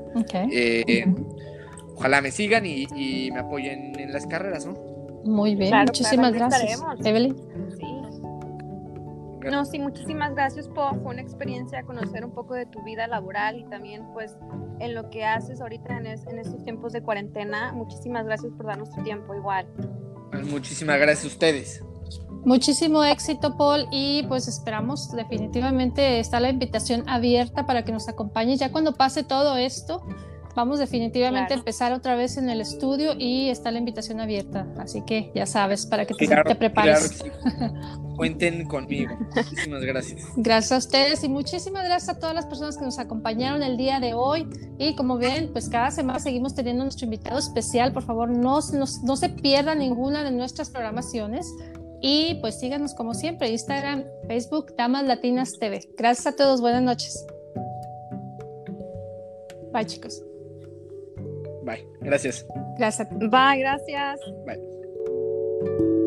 Eh, 0.52 1.06
ojalá 1.96 2.22
me 2.22 2.32
sigan 2.32 2.66
y, 2.66 3.30
me 3.32 3.40
apoyen 3.40 3.98
en 4.00 4.12
las 4.12 4.26
carreras, 4.26 4.66
¿no? 4.66 4.74
Muy 5.24 5.56
bien, 5.56 5.74
muchísimas 5.86 6.34
gracias. 6.34 6.82
Evelyn. 7.06 7.36
No, 9.52 9.66
sí, 9.66 9.80
muchísimas 9.80 10.34
gracias, 10.34 10.68
Po. 10.68 10.90
Fue 11.02 11.14
una 11.14 11.22
experiencia 11.22 11.84
conocer 11.84 12.24
un 12.26 12.32
poco 12.32 12.54
de 12.54 12.66
tu 12.66 12.84
vida 12.84 13.08
laboral 13.08 13.60
y 13.60 13.66
también, 13.66 14.06
pues, 14.14 14.36
en 14.80 14.96
lo 14.96 15.10
que 15.10 15.26
haces 15.26 15.62
ahorita 15.62 15.98
en, 15.98 16.08
estos 16.08 16.64
tiempos 16.64 16.94
de 16.94 17.02
cuarentena. 17.02 17.74
Muchísimas 17.74 18.26
gracias 18.26 18.52
por 18.54 18.66
darnos 18.66 18.92
tu 18.92 19.04
tiempo, 19.04 19.34
igual. 19.36 19.68
Pues, 20.32 20.46
muchísimas 20.48 21.00
gracias 21.00 21.26
a 21.26 21.28
ustedes. 21.28 21.84
Muchísimo 22.46 23.04
éxito, 23.06 23.56
Paul, 23.56 23.88
y 23.90 24.24
pues 24.28 24.50
esperamos 24.50 25.10
definitivamente 25.12 26.20
está 26.20 26.42
la 26.42 26.50
invitación 26.50 27.08
abierta 27.08 27.66
para 27.66 27.86
que 27.86 27.94
nos 27.94 28.10
acompañes 28.10 28.60
ya 28.60 28.70
cuando 28.70 28.94
pase 28.96 29.24
todo 29.24 29.56
esto 29.56 30.06
Vamos 30.56 30.78
definitivamente 30.78 31.54
a 31.54 31.58
empezar 31.58 31.94
otra 31.94 32.16
vez 32.16 32.38
en 32.38 32.50
el 32.50 32.62
estudio 32.62 33.13
y 33.18 33.50
está 33.50 33.72
la 33.72 33.80
invitación 33.80 34.20
abierta, 34.20 34.68
así 34.78 35.02
que 35.02 35.32
ya 35.34 35.48
sabes, 35.48 35.88
para 35.88 36.06
que 36.06 36.13
te, 36.13 36.56
prepares. 36.56 37.24
Cuenten 38.16 38.68
conmigo. 38.68 39.16
Muchísimas 39.36 39.82
gracias. 39.82 40.22
Gracias 40.36 40.72
a 40.72 40.78
ustedes 40.78 41.24
y 41.24 41.30
muchísimas 41.30 41.86
gracias 41.86 42.16
a 42.16 42.20
todas 42.20 42.36
las 42.36 42.46
personas 42.46 42.78
que 42.78 42.86
nos 42.86 43.00
acompañaron 43.00 43.63
el 43.63 43.78
día 43.78 44.00
de 44.00 44.13
hoy. 44.13 44.48
Y 44.78 44.96
como 44.96 45.18
ven, 45.18 45.52
pues 45.52 45.70
cada 45.70 45.89
semana 45.89 46.20
seguimos 46.20 46.54
teniendo 46.54 46.84
nuestro 46.84 47.06
invitado 47.06 47.39
especial. 47.39 47.92
Por 47.92 48.04
favor, 48.04 48.30
no, 48.30 48.60
no, 48.74 48.86
no 49.04 49.16
se 49.16 49.30
pierda 49.30 49.74
ninguna 49.74 50.24
de 50.24 50.32
nuestras 50.32 50.70
programaciones. 50.70 51.52
Y 52.00 52.36
pues 52.42 52.60
síganos 52.60 52.94
como 52.94 53.16
siempre, 53.16 53.50
Instagram, 53.50 54.04
Facebook, 54.28 54.76
Damas 54.78 55.06
Latinas 55.06 55.58
TV. 55.58 55.89
Gracias 55.98 56.28
a 56.28 56.36
todos, 56.36 56.62
buenas 56.62 56.84
noches. 56.84 57.26
Bye 59.72 59.86
chicos. 59.86 60.22
Bye. 61.63 61.86
Gracias. 62.02 62.45
Gracias. 62.78 63.08
Bye, 63.12 63.60
gracias. 63.60 64.19
Bye. 64.45 66.03